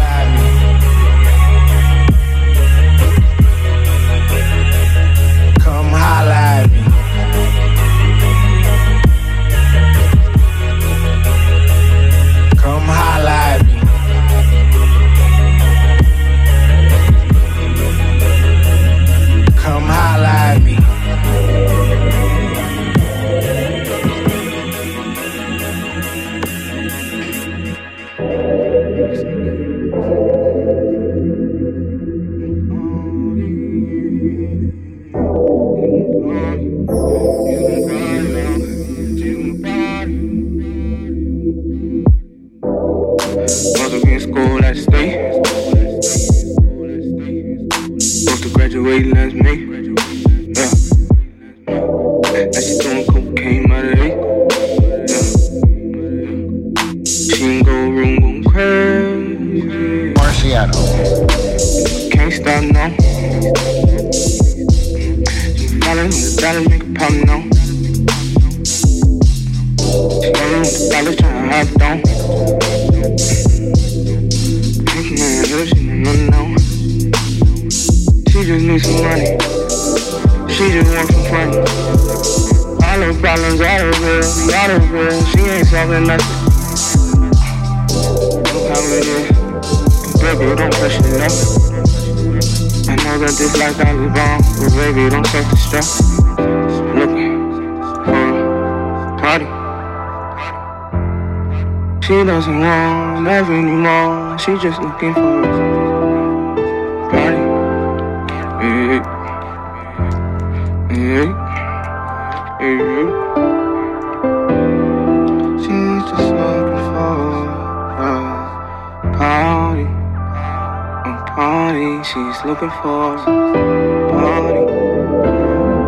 She's 122.38 122.46
looking 122.46 122.70
for 122.70 123.18
party. 123.18 124.62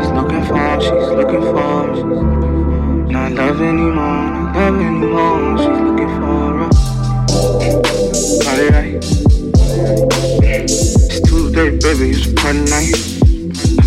She's 0.02 0.12
looking 0.18 0.44
for. 0.46 0.82
She's 0.82 1.10
looking 1.14 1.44
for. 1.44 1.86
Not 3.12 3.32
love 3.34 3.62
anymore. 3.62 3.94
Not 3.94 4.56
love 4.56 4.82
anymore. 4.82 5.58
She's 5.60 5.80
looking 5.86 6.10
for 6.18 6.62
a 6.62 6.70
party 8.44 8.66
right. 8.74 8.98
It's 10.42 11.22
Tuesday, 11.22 11.70
baby. 11.78 12.10
It's 12.18 12.26
party 12.34 12.62
night. 12.66 12.98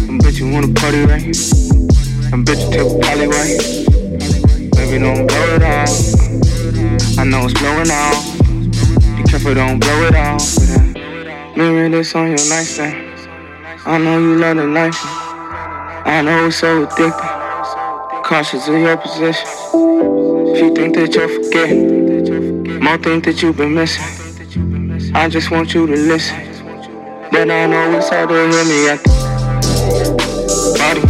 I 0.08 0.18
bet 0.22 0.34
you 0.38 0.46
wanna 0.52 0.72
party 0.72 1.00
right. 1.00 1.36
I 2.32 2.36
bet 2.44 2.58
you 2.60 2.70
take 2.70 2.86
a 2.86 2.94
poly 3.02 3.26
right. 3.26 3.58
Baby, 4.76 4.98
don't 5.02 5.26
blow 5.26 5.56
it 5.56 5.62
off. 5.64 5.90
I 7.18 7.24
know 7.24 7.44
it's 7.44 7.54
blowing 7.58 7.90
off. 7.90 8.22
Be 9.16 9.24
careful, 9.24 9.52
don't 9.52 9.80
blow 9.80 10.04
it 10.04 10.14
off. 10.14 10.61
This 11.92 12.14
on 12.14 12.28
your 12.28 12.48
nightstand. 12.48 12.96
I 13.84 13.98
know 13.98 14.18
you 14.18 14.36
love 14.36 14.56
the 14.56 14.66
life. 14.66 14.96
I 16.06 16.22
know 16.24 16.46
it's 16.46 16.56
so 16.56 16.86
addicting. 16.86 18.22
Cautious 18.24 18.66
of 18.66 18.76
your 18.76 18.96
position. 18.96 19.46
If 20.54 20.60
you 20.62 20.74
think 20.74 20.94
that 20.96 21.14
you're 21.14 21.28
forgetting, 21.28 22.80
More 22.80 22.96
things 22.96 23.24
that 23.26 23.42
you've 23.42 23.58
been 23.58 23.74
missing. 23.74 25.12
I 25.14 25.28
just 25.28 25.50
want 25.50 25.74
you 25.74 25.86
to 25.86 25.92
listen. 25.92 26.38
But 27.30 27.50
I 27.50 27.66
know 27.66 27.98
it's 27.98 28.08
hard 28.08 28.30
to 28.30 28.36
hear 28.36 28.64
me 28.64 28.88
at 28.88 29.04
the 29.04 29.10
party. 30.78 31.02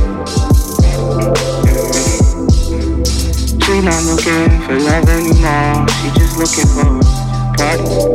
She 3.65 3.81
not 3.83 4.03
looking 4.03 4.61
for 4.67 4.77
love 4.81 5.09
anymore. 5.09 5.87
She 6.01 6.11
just 6.19 6.37
looking 6.39 6.67
for 6.75 6.89
a 6.91 7.55
party. 7.57 8.12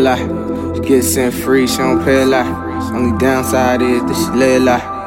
Lot. 0.00 0.76
She 0.76 0.82
gets 0.82 1.14
sent 1.14 1.34
free, 1.34 1.66
she 1.66 1.78
don't 1.78 2.04
pay 2.04 2.22
a 2.22 2.26
lot. 2.26 2.46
Only 2.94 3.18
downside 3.18 3.82
is 3.82 4.02
that 4.02 4.16
she 4.16 4.30
lay 4.38 4.56
a 4.56 4.60
lot. 4.60 5.00